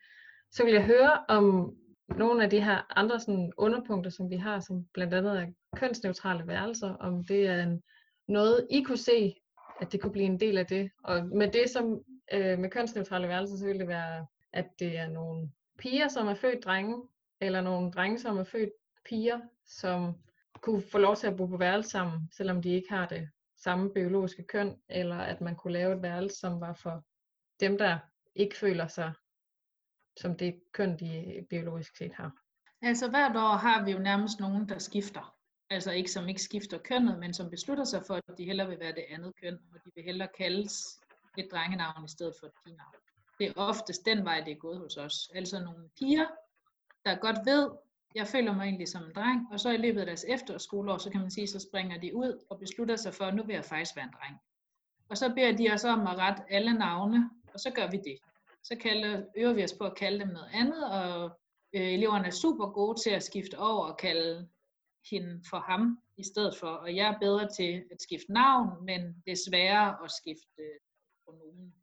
Så 0.52 0.64
vil 0.64 0.74
jeg 0.74 0.86
høre 0.86 1.26
om 1.28 1.76
nogle 2.18 2.44
af 2.44 2.50
de 2.50 2.62
her 2.62 2.98
andre 2.98 3.20
sådan 3.20 3.52
underpunkter, 3.58 4.12
som 4.12 4.30
vi 4.30 4.36
har, 4.36 4.60
som 4.60 4.86
blandt 4.94 5.14
andet 5.14 5.40
er 5.42 5.46
kønsneutrale 5.76 6.48
værelser, 6.48 6.96
om 6.96 7.24
det 7.24 7.48
er 7.48 7.64
en, 7.64 7.84
noget, 8.28 8.68
I 8.72 8.82
kunne 8.82 8.98
se, 8.98 9.36
at 9.82 9.92
det 9.92 10.02
kunne 10.02 10.12
blive 10.12 10.26
en 10.26 10.40
del 10.40 10.58
af 10.58 10.66
det. 10.66 10.92
Og 11.04 11.26
med 11.26 11.52
det 11.52 11.70
som 11.70 12.02
øh, 12.34 12.60
med 12.60 12.70
kønsneutrale 12.70 13.28
værelser, 13.28 13.58
så 13.58 13.66
vil 13.66 13.80
det 13.80 13.88
være, 13.88 14.26
at 14.54 14.66
det 14.80 14.98
er 14.98 15.10
nogle 15.10 15.52
piger, 15.78 16.08
som 16.08 16.28
er 16.28 16.36
født 16.36 16.66
drenge, 16.66 17.04
eller 17.42 17.62
nogle 17.62 17.92
drenge, 17.92 18.20
som 18.20 18.38
er 18.38 18.44
født 18.44 18.70
piger, 19.06 19.40
som 19.66 20.14
kunne 20.66 20.82
få 20.92 20.98
lov 20.98 21.16
til 21.16 21.28
at 21.28 21.38
bo 21.38 21.46
på 21.46 21.58
værelse 21.58 21.90
sammen, 21.90 22.30
selvom 22.32 22.62
de 22.62 22.70
ikke 22.70 22.90
har 22.90 23.08
det 23.08 23.30
samme 23.58 23.94
biologiske 23.94 24.44
køn, 24.44 24.82
eller 24.90 25.18
at 25.18 25.42
man 25.42 25.56
kunne 25.56 25.74
lave 25.74 25.96
et 25.96 26.02
værelse, 26.02 26.40
som 26.40 26.62
var 26.62 26.74
for 26.74 27.06
dem, 27.60 27.78
der 27.78 28.00
ikke 28.36 28.58
føler 28.58 28.88
sig 28.88 29.14
som 30.18 30.38
det 30.38 30.62
køn, 30.72 31.00
de 31.00 31.46
biologisk 31.50 31.98
set 31.98 32.14
har. 32.14 32.32
Altså 32.82 33.10
hvert 33.10 33.36
år 33.36 33.56
har 33.58 33.86
vi 33.86 33.92
jo 33.92 34.00
nærmest 34.00 34.40
nogen, 34.40 34.70
der 34.70 34.80
skifter. 34.80 35.36
Altså 35.70 35.92
ikke 35.92 36.12
som 36.12 36.28
ikke 36.28 36.42
skifter 36.42 36.78
kønnet, 36.78 37.20
men 37.20 37.34
som 37.34 37.50
beslutter 37.50 37.84
sig 37.84 38.04
for, 38.08 38.16
at 38.16 38.38
de 38.38 38.46
hellere 38.46 38.68
vil 38.68 38.80
være 38.80 38.92
det 38.92 39.06
andet 39.10 39.34
køn, 39.42 39.54
og 39.74 39.80
de 39.86 39.92
vil 39.96 40.04
hellere 40.04 40.30
kaldes 40.38 41.00
et 41.38 41.48
drengenavn 41.52 42.06
i 42.06 42.08
stedet 42.08 42.34
for 42.40 42.48
et 42.48 42.54
pigenavn. 42.64 42.96
Det 43.40 43.48
er 43.48 43.54
oftest 43.56 44.06
den 44.06 44.26
vej, 44.26 44.42
det 44.46 44.52
er 44.52 44.58
gået 44.58 44.80
hos 44.80 44.98
os. 44.98 45.30
Altså 45.36 45.60
nogle 45.60 45.90
piger, 46.00 46.26
der 47.06 47.16
godt 47.16 47.38
ved, 47.46 47.70
jeg 48.16 48.28
føler 48.28 48.54
mig 48.56 48.64
egentlig 48.64 48.88
som 48.88 49.04
en 49.04 49.12
dreng, 49.16 49.48
og 49.52 49.60
så 49.60 49.70
i 49.72 49.78
løbet 49.78 50.00
af 50.00 50.06
deres 50.06 50.26
efterskoleår, 50.30 50.98
så 50.98 51.10
kan 51.10 51.22
man 51.22 51.32
sige, 51.32 51.48
så 51.48 51.60
springer 51.60 52.00
de 52.00 52.16
ud 52.16 52.46
og 52.50 52.60
beslutter 52.60 52.96
sig 52.96 53.14
for, 53.14 53.26
at 53.26 53.36
nu 53.36 53.44
vil 53.44 53.54
jeg 53.54 53.66
faktisk 53.66 53.96
være 53.96 54.06
en 54.06 54.14
dreng. 54.20 54.38
Og 55.10 55.18
så 55.18 55.34
beder 55.36 55.52
de 55.52 55.74
os 55.74 55.84
om 55.84 56.08
at 56.08 56.18
rette 56.18 56.44
alle 56.50 56.74
navne, 56.74 57.30
og 57.54 57.60
så 57.60 57.72
gør 57.72 57.92
vi 57.92 57.98
det 57.98 58.18
så 58.66 58.76
kalder, 58.82 59.26
øver 59.38 59.54
vi 59.54 59.64
os 59.64 59.74
på 59.74 59.86
at 59.86 59.98
kalde 59.98 60.20
dem 60.20 60.28
noget 60.28 60.50
andet, 60.54 60.84
og 60.92 61.40
øh, 61.76 61.94
eleverne 61.94 62.28
er 62.28 62.32
super 62.32 62.68
gode 62.68 63.02
til 63.02 63.10
at 63.10 63.24
skifte 63.24 63.60
over 63.60 63.86
og 63.86 63.98
kalde 63.98 64.50
hende 65.12 65.44
for 65.50 65.60
ham 65.60 66.00
i 66.18 66.24
stedet 66.24 66.58
for, 66.60 66.68
og 66.68 66.96
jeg 66.96 67.08
er 67.14 67.20
bedre 67.20 67.50
til 67.58 67.84
at 67.92 68.02
skifte 68.02 68.34
navn, 68.34 68.86
men 68.86 69.02
det 69.26 69.32
er 69.32 69.46
sværere 69.50 70.04
at 70.04 70.12
skifte 70.12 70.62
øh, 70.62 70.80
pronomen. 71.26 71.74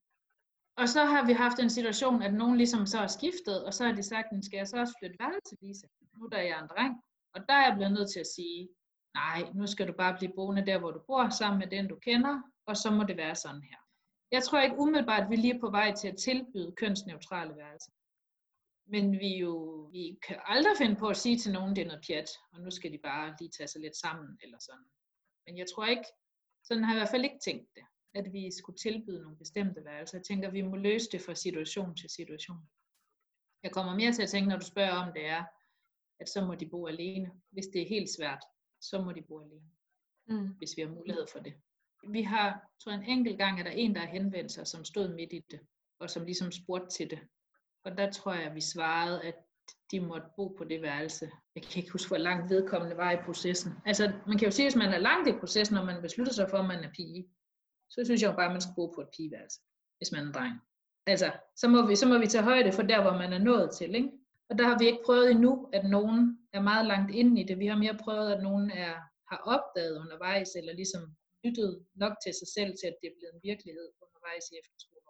Og 0.77 0.89
så 0.89 1.05
har 1.05 1.27
vi 1.27 1.33
haft 1.33 1.59
en 1.59 1.71
situation, 1.71 2.23
at 2.23 2.35
nogen 2.35 2.57
ligesom 2.57 2.87
så 2.87 2.99
er 2.99 3.07
skiftet, 3.07 3.65
og 3.67 3.75
så 3.75 3.85
har 3.85 3.93
de 3.93 4.03
sagt, 4.03 4.45
skal 4.45 4.57
jeg 4.57 4.69
så 4.69 4.77
også 4.77 4.95
flytte 4.99 5.17
værelse, 5.21 5.57
Lisa? 5.63 5.87
Nu 6.15 6.27
der 6.33 6.39
er 6.39 6.43
jeg 6.43 6.61
en 6.61 6.69
dreng. 6.69 6.95
Og 7.35 7.41
der 7.49 7.55
er 7.55 7.67
jeg 7.69 7.77
blevet 7.77 7.93
nødt 7.93 8.11
til 8.13 8.21
at 8.21 8.33
sige, 8.37 8.69
nej, 9.15 9.41
nu 9.55 9.67
skal 9.67 9.89
du 9.89 9.93
bare 9.93 10.17
blive 10.19 10.33
boende 10.37 10.67
der, 10.67 10.79
hvor 10.79 10.91
du 10.91 11.01
bor, 11.07 11.29
sammen 11.29 11.59
med 11.59 11.67
den, 11.67 11.89
du 11.89 11.97
kender, 11.97 12.43
og 12.67 12.77
så 12.77 12.91
må 12.91 13.03
det 13.05 13.17
være 13.17 13.35
sådan 13.35 13.63
her. 13.63 13.77
Jeg 14.31 14.43
tror 14.43 14.61
ikke 14.61 14.79
umiddelbart, 14.79 15.23
at 15.23 15.31
vi 15.31 15.37
lige 15.37 15.55
er 15.55 15.61
på 15.61 15.71
vej 15.71 15.95
til 15.95 16.09
at 16.09 16.17
tilbyde 16.17 16.73
kønsneutrale 16.77 17.57
værelser. 17.57 17.93
Men 18.87 19.13
vi, 19.21 19.39
jo, 19.39 19.55
vi 19.93 20.19
kan 20.27 20.39
aldrig 20.45 20.77
finde 20.79 20.97
på 20.97 21.09
at 21.09 21.17
sige 21.17 21.39
til 21.39 21.53
nogen, 21.53 21.77
det 21.77 21.83
er 21.83 21.87
noget 21.87 22.05
pjat, 22.07 22.31
og 22.53 22.61
nu 22.61 22.71
skal 22.71 22.93
de 22.93 22.99
bare 22.99 23.37
lige 23.41 23.51
tage 23.51 23.69
sig 23.69 23.81
lidt 23.81 23.97
sammen, 23.97 24.39
eller 24.43 24.59
sådan. 24.61 24.89
Men 25.47 25.59
jeg 25.59 25.67
tror 25.75 25.85
ikke, 25.85 26.09
sådan 26.65 26.85
har 26.85 26.93
jeg 26.93 26.99
i 26.99 27.01
hvert 27.01 27.15
fald 27.15 27.25
ikke 27.25 27.45
tænkt 27.45 27.69
det 27.75 27.85
at 28.14 28.33
vi 28.33 28.51
skulle 28.51 28.79
tilbyde 28.79 29.22
nogle 29.22 29.37
bestemte 29.37 29.85
værelser. 29.85 30.18
Jeg 30.18 30.25
tænker, 30.25 30.48
at 30.48 30.55
vi 30.55 30.62
må 30.62 30.77
løse 30.77 31.09
det 31.12 31.20
fra 31.20 31.35
situation 31.35 31.96
til 31.96 32.11
situation. 32.11 32.68
Jeg 33.62 33.72
kommer 33.72 33.94
mere 33.94 34.12
til 34.12 34.22
at 34.22 34.29
tænke, 34.29 34.48
når 34.48 34.59
du 34.59 34.66
spørger 34.66 34.92
om 34.92 35.12
det 35.12 35.27
er, 35.27 35.44
at 36.20 36.29
så 36.29 36.44
må 36.44 36.55
de 36.55 36.66
bo 36.66 36.87
alene. 36.87 37.31
Hvis 37.51 37.66
det 37.66 37.83
er 37.83 37.88
helt 37.88 38.11
svært, 38.16 38.44
så 38.81 39.03
må 39.03 39.12
de 39.12 39.22
bo 39.22 39.40
alene. 39.40 39.70
Mm. 40.29 40.48
Hvis 40.48 40.77
vi 40.77 40.83
har 40.83 40.88
mulighed 40.88 41.27
for 41.33 41.38
det. 41.38 41.55
Vi 42.09 42.22
har, 42.22 42.70
tror 42.81 42.92
jeg, 42.92 43.01
en 43.01 43.18
enkelt 43.18 43.38
gang, 43.38 43.59
at 43.59 43.64
der 43.64 43.70
er 43.70 43.77
en, 43.77 43.94
der 43.94 44.01
har 44.01 44.09
henvendt 44.09 44.53
sig, 44.53 44.66
som 44.66 44.85
stod 44.85 45.14
midt 45.14 45.33
i 45.33 45.44
det, 45.51 45.61
og 45.98 46.11
som 46.11 46.25
ligesom 46.25 46.53
spurgte 46.53 46.88
til 46.88 47.11
det. 47.11 47.20
Og 47.85 47.98
der 47.98 48.11
tror 48.11 48.33
jeg, 48.33 48.42
at 48.42 48.55
vi 48.55 48.61
svarede, 48.61 49.22
at 49.22 49.35
de 49.90 50.01
måtte 50.01 50.27
bo 50.37 50.48
på 50.48 50.64
det 50.64 50.83
værelse. 50.83 51.31
Jeg 51.55 51.62
kan 51.62 51.81
ikke 51.83 51.92
huske, 51.92 52.09
hvor 52.09 52.18
langt 52.18 52.51
vedkommende 52.51 52.96
var 52.96 53.12
i 53.12 53.25
processen. 53.25 53.72
Altså, 53.87 54.12
man 54.27 54.38
kan 54.38 54.46
jo 54.46 54.51
sige, 54.51 54.66
at 54.66 54.72
hvis 54.72 54.79
man 54.79 54.92
er 54.92 54.98
langt 54.98 55.29
i 55.29 55.38
processen, 55.40 55.75
når 55.75 55.85
man 55.85 56.03
beslutter 56.03 56.33
sig 56.33 56.51
for, 56.51 56.59
at 56.59 56.66
man 56.66 56.85
er 56.85 56.92
pige, 56.92 57.29
så 57.92 57.98
synes 58.05 58.22
jeg 58.22 58.31
jo 58.31 58.37
bare, 58.37 58.50
at 58.50 58.57
man 58.57 58.64
skal 58.64 58.78
bo 58.78 58.87
på 58.87 59.00
et 59.00 59.12
pigeværelse, 59.16 59.61
hvis 59.98 60.12
man 60.12 60.26
er 60.28 60.33
dreng. 60.33 60.55
Altså, 61.07 61.28
så 61.61 61.66
må 61.68 61.87
vi, 61.87 61.94
så 61.96 62.07
må 62.09 62.18
vi 62.18 62.26
tage 62.26 62.48
højde 62.50 62.72
for 62.72 62.83
der, 62.83 63.00
hvor 63.02 63.16
man 63.22 63.33
er 63.33 63.38
nået 63.38 63.70
til, 63.78 63.94
ikke? 63.94 64.11
Og 64.48 64.59
der 64.59 64.64
har 64.68 64.78
vi 64.78 64.87
ikke 64.87 65.07
prøvet 65.07 65.31
endnu, 65.31 65.52
at 65.72 65.85
nogen 65.96 66.38
er 66.52 66.62
meget 66.70 66.87
langt 66.87 67.14
inde 67.20 67.40
i 67.40 67.44
det. 67.48 67.59
Vi 67.59 67.66
har 67.66 67.78
mere 67.85 67.96
prøvet, 68.05 68.33
at 68.33 68.42
nogen 68.42 68.70
er, 68.70 68.94
har 69.31 69.40
opdaget 69.55 69.98
undervejs, 70.02 70.50
eller 70.55 70.72
ligesom 70.72 71.02
lyttet 71.44 71.87
nok 71.94 72.14
til 72.24 72.33
sig 72.40 72.48
selv, 72.57 72.70
til 72.81 72.87
at 72.87 72.96
det 73.00 73.07
er 73.09 73.16
blevet 73.18 73.35
en 73.35 73.40
virkelighed 73.50 73.87
undervejs 74.05 74.44
i 74.52 74.55
efterskolen. 74.62 75.02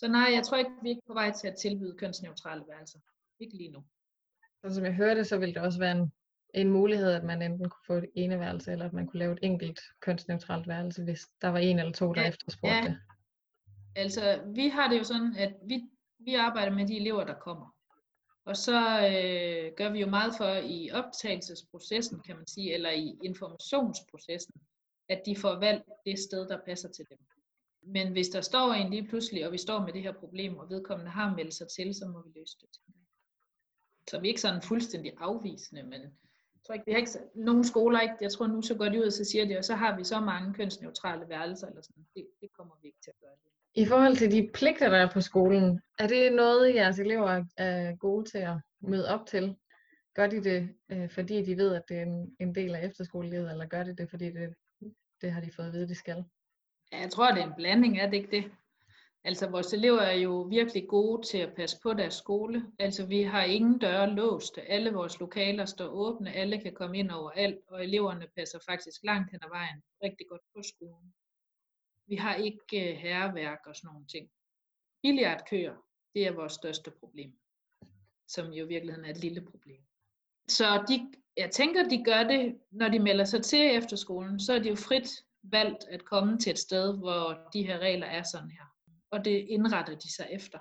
Så 0.00 0.08
nej, 0.08 0.28
jeg 0.36 0.42
tror 0.44 0.56
ikke, 0.56 0.74
vi 0.82 0.90
er 0.90 1.06
på 1.06 1.14
vej 1.20 1.30
til 1.32 1.48
at 1.48 1.56
tilbyde 1.56 1.98
kønsneutrale 2.00 2.64
værelser. 2.68 3.00
Ikke 3.40 3.56
lige 3.56 3.72
nu. 3.72 3.80
Så 4.60 4.74
som 4.74 4.84
jeg 4.84 4.94
hørte, 4.94 5.24
så 5.24 5.38
vil 5.38 5.54
det 5.54 5.62
også 5.62 5.78
være 5.78 5.96
en, 5.98 6.12
en 6.56 6.70
mulighed, 6.70 7.10
at 7.10 7.24
man 7.24 7.42
enten 7.42 7.68
kunne 7.68 7.86
få 7.86 7.94
et 7.94 8.10
ene 8.14 8.40
værelse, 8.40 8.72
eller 8.72 8.84
at 8.84 8.92
man 8.92 9.06
kunne 9.06 9.18
lave 9.18 9.32
et 9.32 9.38
enkelt 9.42 9.80
kønsneutralt 10.00 10.68
værelse, 10.68 11.04
hvis 11.04 11.28
der 11.40 11.48
var 11.48 11.58
en 11.58 11.78
eller 11.78 11.92
to, 11.92 12.12
der 12.12 12.22
ja, 12.22 12.28
efterspurgte 12.28 12.76
ja. 12.76 12.82
det. 12.82 12.98
Altså, 13.96 14.42
vi 14.54 14.68
har 14.68 14.88
det 14.88 14.98
jo 14.98 15.04
sådan, 15.04 15.36
at 15.36 15.54
vi, 15.68 15.82
vi 16.18 16.34
arbejder 16.34 16.72
med 16.72 16.86
de 16.86 16.96
elever, 16.96 17.24
der 17.24 17.34
kommer. 17.34 17.76
Og 18.44 18.56
så 18.56 18.80
øh, 18.80 19.72
gør 19.76 19.90
vi 19.90 20.00
jo 20.00 20.06
meget 20.06 20.34
for 20.36 20.54
i 20.54 20.90
optagelsesprocessen, 20.90 22.20
kan 22.20 22.36
man 22.36 22.46
sige, 22.46 22.74
eller 22.74 22.90
i 22.90 23.18
informationsprocessen, 23.24 24.54
at 25.08 25.22
de 25.26 25.36
får 25.36 25.58
valgt 25.58 25.84
det 26.06 26.18
sted, 26.18 26.48
der 26.48 26.58
passer 26.66 26.88
til 26.88 27.04
dem. 27.10 27.18
Men 27.82 28.12
hvis 28.12 28.28
der 28.28 28.40
står 28.40 28.72
en 28.72 28.90
lige 28.90 29.08
pludselig, 29.08 29.46
og 29.46 29.52
vi 29.52 29.58
står 29.58 29.84
med 29.84 29.92
det 29.92 30.02
her 30.02 30.12
problem, 30.12 30.56
og 30.56 30.70
vedkommende 30.70 31.10
har 31.10 31.34
meldt 31.34 31.54
sig 31.54 31.68
til, 31.68 31.94
så 31.94 32.08
må 32.08 32.22
vi 32.22 32.38
løse 32.38 32.56
det. 32.60 32.68
Så 34.10 34.20
vi 34.20 34.26
er 34.26 34.30
ikke 34.30 34.40
sådan 34.40 34.62
fuldstændig 34.62 35.12
afvisende, 35.18 35.82
men 35.82 36.00
tror 36.66 36.74
ikke, 36.74 36.86
vi 36.86 36.92
har 36.92 36.98
ikke, 36.98 37.10
nogle 37.34 37.64
skoler 37.64 38.00
ikke, 38.00 38.14
jeg 38.20 38.32
tror 38.32 38.46
nu 38.46 38.62
så 38.62 38.74
går 38.74 38.88
de 38.88 38.98
ud 38.98 39.06
og 39.06 39.12
så 39.12 39.24
siger 39.24 39.44
de, 39.44 39.58
og 39.58 39.64
så 39.64 39.74
har 39.74 39.96
vi 39.96 40.04
så 40.04 40.20
mange 40.20 40.54
kønsneutrale 40.54 41.28
værelser, 41.28 41.66
eller 41.66 41.82
sådan. 41.82 42.06
Det, 42.14 42.26
det 42.40 42.48
kommer 42.52 42.74
vi 42.82 42.86
ikke 42.88 43.00
til 43.04 43.10
at 43.10 43.20
gøre. 43.20 43.30
Det. 43.30 43.82
I 43.82 43.86
forhold 43.86 44.16
til 44.16 44.32
de 44.32 44.50
pligter, 44.54 44.88
der 44.88 44.96
er 44.96 45.10
på 45.12 45.20
skolen, 45.20 45.80
er 45.98 46.06
det 46.06 46.32
noget, 46.32 46.74
jeres 46.74 46.98
elever 46.98 47.44
er 47.56 47.96
gode 47.96 48.30
til 48.30 48.38
at 48.38 48.56
møde 48.80 49.08
op 49.08 49.26
til? 49.26 49.56
Gør 50.14 50.26
de 50.26 50.44
det, 50.44 50.68
øh, 50.88 51.10
fordi 51.10 51.44
de 51.44 51.56
ved, 51.56 51.74
at 51.74 51.82
det 51.88 51.96
er 51.96 52.02
en, 52.02 52.36
en 52.40 52.54
del 52.54 52.74
af 52.74 52.86
efterskolelivet, 52.86 53.50
eller 53.50 53.66
gør 53.66 53.82
de 53.82 53.96
det, 53.96 54.10
fordi 54.10 54.30
det, 54.30 54.54
det 55.20 55.32
har 55.32 55.40
de 55.40 55.50
fået 55.56 55.66
at 55.66 55.72
vide, 55.72 55.88
de 55.88 55.94
skal? 55.94 56.24
Ja, 56.92 57.00
jeg 57.00 57.10
tror, 57.10 57.30
det 57.30 57.42
er 57.42 57.46
en 57.46 57.54
blanding, 57.56 57.98
er 57.98 58.10
det 58.10 58.16
ikke 58.16 58.36
det? 58.36 58.44
Altså, 59.26 59.48
vores 59.48 59.72
elever 59.72 60.00
er 60.00 60.16
jo 60.16 60.40
virkelig 60.40 60.88
gode 60.88 61.26
til 61.26 61.38
at 61.38 61.54
passe 61.54 61.80
på 61.82 61.92
deres 61.92 62.14
skole. 62.14 62.72
Altså, 62.78 63.06
vi 63.06 63.22
har 63.22 63.42
ingen 63.42 63.78
døre 63.78 64.10
låst. 64.10 64.58
Alle 64.66 64.92
vores 64.92 65.20
lokaler 65.20 65.64
står 65.64 65.86
åbne. 65.86 66.32
Alle 66.32 66.60
kan 66.60 66.74
komme 66.74 66.98
ind 66.98 67.10
overalt, 67.10 67.58
og 67.68 67.84
eleverne 67.84 68.26
passer 68.36 68.58
faktisk 68.68 69.04
langt 69.04 69.30
hen 69.30 69.40
ad 69.42 69.48
vejen 69.48 69.82
rigtig 70.02 70.26
godt 70.28 70.42
på 70.54 70.62
skolen. 70.62 71.14
Vi 72.06 72.16
har 72.16 72.34
ikke 72.34 72.90
øh, 72.90 72.96
herreværk 72.96 73.60
og 73.66 73.76
sådan 73.76 73.88
nogle 73.88 74.06
ting. 74.06 74.30
Billiardkøer, 75.02 75.74
det 76.14 76.26
er 76.26 76.32
vores 76.32 76.52
største 76.52 76.90
problem, 76.90 77.32
som 78.28 78.52
jo 78.52 78.64
i 78.64 78.68
virkeligheden 78.68 79.04
er 79.04 79.10
et 79.10 79.20
lille 79.20 79.40
problem. 79.40 79.82
Så 80.48 80.84
de, 80.88 81.12
jeg 81.36 81.50
tænker, 81.50 81.88
de 81.88 82.04
gør 82.04 82.22
det, 82.22 82.60
når 82.70 82.88
de 82.88 82.98
melder 82.98 83.24
sig 83.24 83.42
til 83.44 83.76
efterskolen, 83.76 84.40
så 84.40 84.52
er 84.54 84.58
de 84.58 84.68
jo 84.68 84.76
frit 84.76 85.08
valgt 85.42 85.84
at 85.88 86.04
komme 86.04 86.38
til 86.38 86.50
et 86.50 86.58
sted, 86.58 86.98
hvor 86.98 87.50
de 87.52 87.66
her 87.66 87.78
regler 87.78 88.06
er 88.06 88.22
sådan 88.22 88.50
her. 88.50 88.75
Og 89.16 89.24
det 89.24 89.46
indretter 89.48 89.94
de 89.98 90.14
sig 90.14 90.28
efter. 90.30 90.58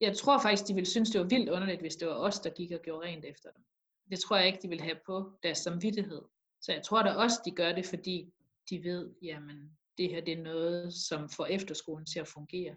Jeg 0.00 0.16
tror 0.16 0.42
faktisk, 0.42 0.68
de 0.68 0.74
ville 0.74 0.90
synes, 0.90 1.10
det 1.10 1.20
var 1.20 1.26
vildt 1.26 1.48
underligt, 1.48 1.80
hvis 1.80 1.96
det 1.96 2.08
var 2.08 2.14
os, 2.14 2.40
der 2.40 2.50
gik 2.50 2.72
og 2.72 2.80
gjorde 2.82 3.06
rent 3.06 3.24
efter 3.24 3.50
dem. 3.50 3.64
Det 4.10 4.20
tror 4.20 4.36
jeg 4.36 4.46
ikke, 4.46 4.58
de 4.62 4.68
vil 4.68 4.80
have 4.80 4.98
på 5.06 5.32
deres 5.42 5.58
samvittighed. 5.58 6.22
Så 6.60 6.72
jeg 6.72 6.82
tror 6.82 7.02
da 7.02 7.10
også, 7.10 7.42
de 7.44 7.50
gør 7.50 7.72
det, 7.72 7.86
fordi 7.86 8.32
de 8.70 8.84
ved, 8.84 9.10
jamen, 9.22 9.78
det 9.98 10.10
her 10.10 10.20
det 10.20 10.38
er 10.38 10.42
noget, 10.42 10.94
som 10.94 11.28
får 11.28 11.46
efterskolen 11.46 12.06
til 12.06 12.20
at 12.20 12.28
fungere. 12.28 12.76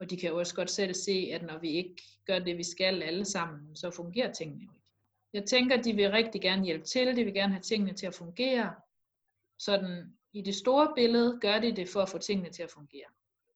Og 0.00 0.10
de 0.10 0.16
kan 0.16 0.30
jo 0.30 0.38
også 0.38 0.54
godt 0.54 0.70
selv 0.70 0.94
se, 0.94 1.30
at 1.32 1.42
når 1.42 1.58
vi 1.58 1.70
ikke 1.70 2.02
gør 2.26 2.38
det, 2.38 2.58
vi 2.58 2.64
skal 2.64 3.02
alle 3.02 3.24
sammen, 3.24 3.76
så 3.76 3.90
fungerer 3.90 4.32
tingene 4.32 4.64
jo 4.64 4.70
ikke. 4.70 4.86
Jeg 5.32 5.44
tænker, 5.44 5.82
de 5.82 5.92
vil 5.92 6.10
rigtig 6.10 6.40
gerne 6.40 6.64
hjælpe 6.64 6.84
til, 6.84 7.16
de 7.16 7.24
vil 7.24 7.34
gerne 7.34 7.52
have 7.52 7.62
tingene 7.62 7.92
til 7.92 8.06
at 8.06 8.14
fungere. 8.14 8.74
Sådan 9.58 10.18
i 10.32 10.42
det 10.42 10.54
store 10.54 10.92
billede 10.96 11.38
gør 11.40 11.58
de 11.58 11.76
det 11.76 11.88
for 11.88 12.02
at 12.02 12.08
få 12.08 12.18
tingene 12.18 12.50
til 12.50 12.62
at 12.62 12.70
fungere. 12.70 13.08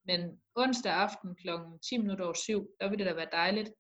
Men 0.05 0.41
onsdag 0.55 0.93
aften 0.93 1.35
kl. 1.35 1.49
10 1.89 1.99
minutter 1.99 2.25
over 2.25 2.35
syv, 2.35 2.71
der 2.81 2.89
ville 2.89 3.05
det 3.05 3.11
da 3.11 3.17
være 3.17 3.29
dejligt, 3.33 3.73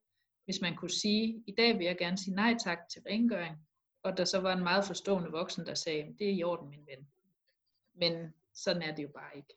hvis 0.45 0.61
man 0.61 0.77
kunne 0.77 0.91
sige, 0.91 1.45
i 1.47 1.55
dag 1.59 1.79
vil 1.79 1.87
jeg 1.87 1.99
gerne 1.99 2.19
sige 2.19 2.35
nej 2.35 2.55
tak 2.65 2.79
til 2.93 3.03
rengøring, 3.11 3.57
og 4.03 4.17
der 4.17 4.25
så 4.25 4.41
var 4.41 4.53
en 4.53 4.63
meget 4.63 4.85
forstående 4.85 5.31
voksen, 5.31 5.67
der 5.67 5.75
sagde, 5.75 6.15
det 6.19 6.27
er 6.29 6.33
i 6.33 6.43
orden, 6.43 6.69
min 6.69 6.87
ven. 6.87 7.09
Men 7.95 8.35
sådan 8.55 8.83
er 8.83 8.95
det 8.95 9.03
jo 9.03 9.09
bare 9.09 9.37
ikke. 9.37 9.55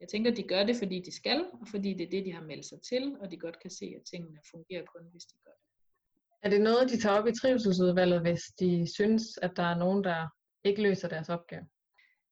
Jeg 0.00 0.08
tænker, 0.08 0.34
de 0.34 0.42
gør 0.42 0.64
det, 0.64 0.76
fordi 0.76 1.00
de 1.00 1.12
skal, 1.12 1.44
og 1.52 1.68
fordi 1.70 1.94
det 1.94 2.06
er 2.06 2.10
det, 2.10 2.24
de 2.24 2.32
har 2.32 2.42
meldt 2.42 2.66
sig 2.66 2.82
til, 2.82 3.16
og 3.20 3.30
de 3.30 3.36
godt 3.36 3.60
kan 3.60 3.70
se, 3.70 3.94
at 3.96 4.02
tingene 4.10 4.38
fungerer 4.50 4.84
kun, 4.84 5.08
hvis 5.10 5.24
de 5.24 5.34
gør 5.44 5.50
det. 5.50 5.70
Er 6.42 6.50
det 6.50 6.60
noget, 6.60 6.90
de 6.90 7.00
tager 7.00 7.18
op 7.18 7.26
i 7.26 7.32
trivselsudvalget, 7.32 8.20
hvis 8.20 8.42
de 8.60 8.86
synes, 8.94 9.38
at 9.42 9.52
der 9.56 9.62
er 9.62 9.78
nogen, 9.78 10.04
der 10.04 10.28
ikke 10.64 10.82
løser 10.82 11.08
deres 11.08 11.28
opgave? 11.28 11.66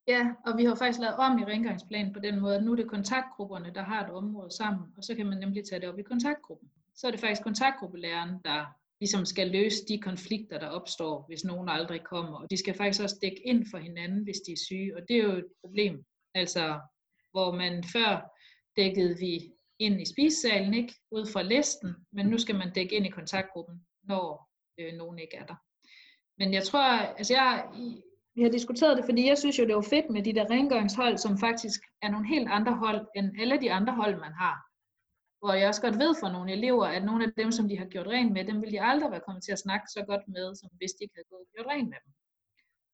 Ja, 0.09 0.33
og 0.47 0.59
vi 0.59 0.65
har 0.65 0.75
faktisk 0.75 1.01
lavet 1.01 1.17
om 1.17 1.39
i 1.39 1.45
rengøringsplanen 1.45 2.13
på 2.13 2.21
den 2.21 2.41
måde, 2.41 2.57
at 2.57 2.65
nu 2.65 2.73
er 2.73 2.77
det 2.77 2.91
kontaktgrupperne, 2.91 3.75
der 3.75 3.83
har 3.83 4.05
et 4.05 4.11
område 4.11 4.51
sammen, 4.51 4.87
og 4.97 5.05
så 5.05 5.15
kan 5.15 5.27
man 5.27 5.39
nemlig 5.39 5.65
tage 5.65 5.81
det 5.81 5.89
op 5.89 5.99
i 5.99 6.03
kontaktgruppen. 6.03 6.69
Så 6.95 7.07
er 7.07 7.11
det 7.11 7.21
faktisk 7.21 7.43
kontaktgruppelæreren, 7.43 8.31
der 8.45 8.65
ligesom 9.01 9.25
skal 9.25 9.51
løse 9.51 9.87
de 9.89 9.99
konflikter, 9.99 10.59
der 10.59 10.67
opstår, 10.67 11.25
hvis 11.29 11.45
nogen 11.45 11.69
aldrig 11.69 12.05
kommer. 12.05 12.39
Og 12.39 12.51
de 12.51 12.57
skal 12.57 12.75
faktisk 12.75 13.03
også 13.03 13.19
dække 13.23 13.47
ind 13.47 13.67
for 13.71 13.79
hinanden, 13.79 14.23
hvis 14.25 14.41
de 14.47 14.53
er 14.53 14.57
syge, 14.67 14.97
og 14.97 15.03
det 15.09 15.17
er 15.17 15.23
jo 15.23 15.33
et 15.33 15.47
problem. 15.61 16.05
Altså, 16.35 16.81
hvor 17.31 17.53
man 17.53 17.85
før 17.85 18.37
dækkede 18.77 19.19
vi 19.19 19.53
ind 19.79 20.01
i 20.01 20.05
spisesalen, 20.13 20.75
ikke? 20.75 20.95
Ud 21.11 21.27
fra 21.27 21.43
listen, 21.43 21.95
men 22.13 22.27
nu 22.27 22.39
skal 22.39 22.55
man 22.55 22.73
dække 22.73 22.97
ind 22.97 23.07
i 23.07 23.11
kontaktgruppen, 23.11 23.87
når 24.03 24.51
øh, 24.79 24.93
nogen 24.93 25.19
ikke 25.19 25.37
er 25.37 25.47
der. 25.47 25.57
Men 26.39 26.55
jeg 26.55 26.63
tror, 26.63 26.89
altså 27.19 27.35
jeg, 27.35 27.65
vi 28.39 28.43
har 28.43 28.51
diskuteret 28.59 28.97
det, 28.97 29.05
fordi 29.05 29.23
jeg 29.29 29.39
synes 29.39 29.59
jo, 29.59 29.65
det 29.67 29.75
var 29.75 29.91
fedt 29.95 30.11
med 30.11 30.23
de 30.23 30.35
der 30.35 30.51
rengøringshold, 30.51 31.17
som 31.19 31.39
faktisk 31.39 31.81
er 32.03 32.11
nogle 32.11 32.27
helt 32.35 32.49
andre 32.59 32.75
hold, 32.83 33.01
end 33.17 33.27
alle 33.43 33.61
de 33.61 33.73
andre 33.73 33.95
hold, 34.01 34.15
man 34.27 34.35
har. 34.43 34.57
Hvor 35.41 35.53
jeg 35.53 35.69
også 35.69 35.83
godt 35.87 35.99
ved 36.03 36.13
fra 36.21 36.33
nogle 36.33 36.53
elever, 36.53 36.87
at 36.87 37.05
nogle 37.05 37.25
af 37.25 37.31
dem, 37.41 37.51
som 37.53 37.69
de 37.69 37.79
har 37.79 37.87
gjort 37.87 38.07
rent 38.07 38.33
med, 38.33 38.45
dem 38.45 38.61
ville 38.61 38.75
de 38.77 38.83
aldrig 38.91 39.11
være 39.11 39.27
kommet 39.27 39.43
til 39.45 39.53
at 39.53 39.59
snakke 39.59 39.87
så 39.97 40.03
godt 40.11 40.25
med, 40.29 40.47
som 40.61 40.69
hvis 40.79 40.93
de 40.93 41.05
ikke 41.05 41.17
havde 41.17 41.31
gået 41.33 41.47
gjort 41.55 41.67
rent 41.73 41.89
med 41.89 42.01
dem. 42.05 42.13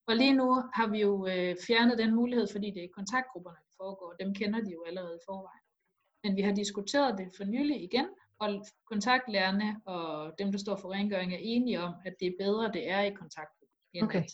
Og 0.08 0.16
lige 0.16 0.34
nu 0.40 0.48
har 0.78 0.86
vi 0.94 0.98
jo 1.08 1.12
øh, 1.32 1.56
fjernet 1.66 1.98
den 1.98 2.14
mulighed, 2.14 2.46
fordi 2.52 2.68
det 2.76 2.82
er 2.84 2.96
kontaktgrupperne, 2.98 3.60
der 3.66 3.74
foregår. 3.82 4.10
Dem 4.22 4.34
kender 4.34 4.60
de 4.60 4.70
jo 4.72 4.84
allerede 4.88 5.16
i 5.20 5.24
forvejen. 5.28 5.64
Men 6.24 6.36
vi 6.36 6.42
har 6.42 6.54
diskuteret 6.62 7.18
det 7.18 7.28
for 7.36 7.44
nylig 7.44 7.78
igen, 7.88 8.08
og 8.42 8.48
kontaktlærerne 8.90 9.68
og 9.84 10.04
dem, 10.38 10.48
der 10.52 10.58
står 10.58 10.76
for 10.76 10.92
rengøring, 10.92 11.32
er 11.32 11.42
enige 11.54 11.80
om, 11.80 11.94
at 12.06 12.14
det 12.20 12.26
er 12.28 12.36
bedre, 12.44 12.72
det 12.72 12.90
er 12.90 13.00
i 13.00 13.10
kontaktgruppen, 13.20 13.78
end 13.94 14.04
okay. 14.04 14.22
at 14.22 14.30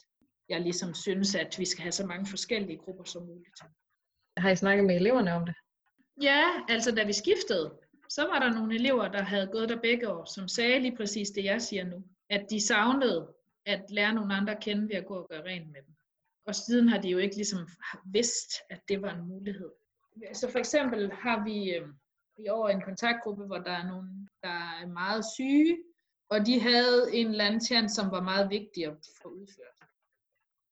jeg 0.51 0.61
ligesom 0.61 0.95
synes, 0.95 1.35
at 1.35 1.59
vi 1.59 1.65
skal 1.65 1.83
have 1.83 1.93
så 1.93 2.07
mange 2.07 2.27
forskellige 2.27 2.79
grupper 2.79 3.05
som 3.05 3.23
muligt. 3.23 3.61
Har 4.37 4.51
I 4.51 4.57
snakket 4.57 4.87
med 4.87 4.97
eleverne 4.97 5.35
om 5.35 5.47
det? 5.47 5.55
Ja, 6.23 6.45
altså 6.69 6.95
da 6.95 7.05
vi 7.05 7.13
skiftede, 7.13 7.79
så 8.09 8.27
var 8.27 8.39
der 8.39 8.55
nogle 8.55 8.75
elever, 8.75 9.09
der 9.09 9.23
havde 9.23 9.47
gået 9.47 9.69
der 9.69 9.81
begge 9.81 10.09
år, 10.09 10.25
som 10.25 10.49
sagde 10.49 10.81
lige 10.81 10.97
præcis 10.97 11.31
det, 11.31 11.45
jeg 11.45 11.63
siger 11.63 11.85
nu. 11.85 12.05
At 12.31 12.47
de 12.51 12.67
savnede 12.67 13.35
at 13.67 13.85
lære 13.91 14.15
nogle 14.15 14.35
andre 14.35 14.57
at 14.57 14.63
kende 14.63 14.89
ved 14.89 14.97
at 14.97 15.07
gå 15.07 15.15
og 15.15 15.29
gøre 15.29 15.45
rent 15.45 15.73
med 15.73 15.83
dem. 15.87 15.95
Og 16.47 16.55
siden 16.55 16.89
har 16.89 17.01
de 17.01 17.09
jo 17.09 17.19
ikke 17.19 17.37
ligesom 17.37 17.69
vidst, 18.05 18.53
at 18.71 18.81
det 18.89 19.03
var 19.03 19.15
en 19.15 19.29
mulighed. 19.29 19.71
Så 20.33 20.51
for 20.51 20.59
eksempel 20.59 21.13
har 21.13 21.45
vi 21.45 21.75
øh, 21.75 21.89
i 22.39 22.49
år 22.49 22.69
en 22.69 22.83
kontaktgruppe, 22.83 23.45
hvor 23.47 23.59
der 23.59 23.73
er 23.73 23.87
nogen, 23.87 24.29
der 24.43 24.49
er 24.49 24.87
meget 24.87 25.25
syge, 25.35 25.79
og 26.31 26.47
de 26.47 26.61
havde 26.61 27.11
en 27.13 27.27
eller 27.27 27.45
anden 27.45 27.61
tjent, 27.61 27.91
som 27.91 28.11
var 28.11 28.23
meget 28.23 28.51
vigtig 28.51 28.87
at 28.87 28.97
få 29.23 29.29
udført. 29.29 29.80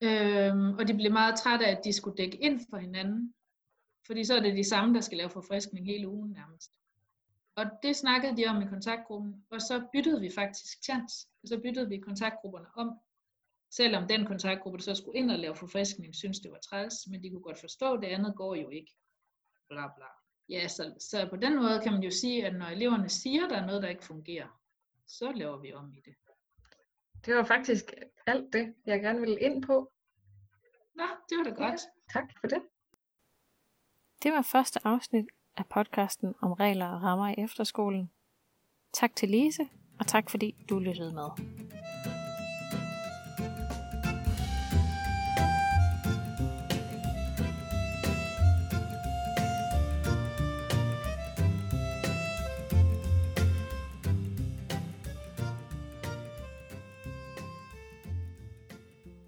Øhm, 0.03 0.75
og 0.79 0.89
de 0.89 0.95
blev 0.95 1.13
meget 1.13 1.39
trætte 1.39 1.67
af, 1.67 1.71
at 1.77 1.85
de 1.85 1.93
skulle 1.93 2.17
dække 2.17 2.39
ind 2.39 2.61
for 2.71 2.77
hinanden. 2.77 3.35
Fordi 4.07 4.25
så 4.25 4.35
er 4.37 4.41
det 4.41 4.57
de 4.57 4.65
samme, 4.65 4.95
der 4.95 5.01
skal 5.01 5.19
lave 5.19 5.31
forfriskning 5.31 5.87
hele 5.87 6.09
ugen 6.09 6.33
nærmest. 6.33 6.73
Og 7.57 7.65
det 7.83 7.97
snakkede 7.97 8.37
de 8.37 8.47
om 8.47 8.63
i 8.63 8.67
kontaktgruppen, 8.67 9.45
og 9.51 9.61
så 9.61 9.87
byttede 9.93 10.21
vi 10.21 10.31
faktisk 10.35 10.85
chance. 10.85 11.29
Og 11.43 11.49
så 11.49 11.61
byttede 11.63 11.89
vi 11.89 11.99
kontaktgrupperne 11.99 12.67
om. 12.77 12.99
Selvom 13.71 14.09
den 14.09 14.27
kontaktgruppe, 14.27 14.79
der 14.79 14.83
så 14.83 14.95
skulle 14.95 15.19
ind 15.19 15.31
og 15.31 15.39
lave 15.39 15.57
forfriskning, 15.57 16.15
synes 16.15 16.41
det 16.41 16.51
var 16.51 16.59
træls, 16.59 16.95
men 17.11 17.23
de 17.23 17.31
kunne 17.31 17.43
godt 17.43 17.61
forstå, 17.61 17.95
at 17.95 18.01
det 18.03 18.09
andet 18.09 18.37
går 18.37 18.55
jo 18.55 18.69
ikke. 18.69 18.93
bla 19.69 19.87
bla. 19.97 20.07
Ja, 20.49 20.69
så, 20.69 20.95
så 20.99 21.29
på 21.31 21.37
den 21.37 21.57
måde 21.57 21.81
kan 21.83 21.93
man 21.93 22.03
jo 22.03 22.11
sige, 22.11 22.47
at 22.47 22.55
når 22.55 22.67
eleverne 22.67 23.09
siger, 23.09 23.45
at 23.45 23.51
der 23.51 23.57
er 23.57 23.67
noget, 23.67 23.83
der 23.83 23.89
ikke 23.89 24.05
fungerer, 24.05 24.61
så 25.07 25.33
laver 25.33 25.59
vi 25.61 25.73
om 25.73 25.93
i 25.93 26.01
det. 26.01 26.15
Det 27.29 27.37
var 27.37 27.45
faktisk 27.45 27.95
alt 28.27 28.53
det, 28.53 28.75
jeg 28.87 29.01
gerne 29.01 29.21
ville 29.21 29.41
ind 29.41 29.63
på. 29.63 29.93
Nå, 30.95 31.05
det 31.29 31.39
var 31.39 31.45
da 31.45 31.51
godt. 31.51 31.61
Ja, 31.61 32.13
tak 32.13 32.25
for 32.41 32.47
det. 32.47 32.63
Det 34.23 34.33
var 34.33 34.43
første 34.43 34.81
afsnit 34.85 35.27
af 35.57 35.67
podcasten 35.67 36.35
om 36.43 36.53
regler 36.53 36.87
og 36.87 37.03
rammer 37.03 37.29
i 37.29 37.35
efterskolen. 37.39 38.11
Tak 38.93 39.17
til 39.17 39.29
Lise, 39.29 39.69
og 40.01 40.07
tak 40.07 40.31
fordi 40.31 40.65
du 40.69 40.79
lyttede 40.79 41.15
med. 41.15 41.29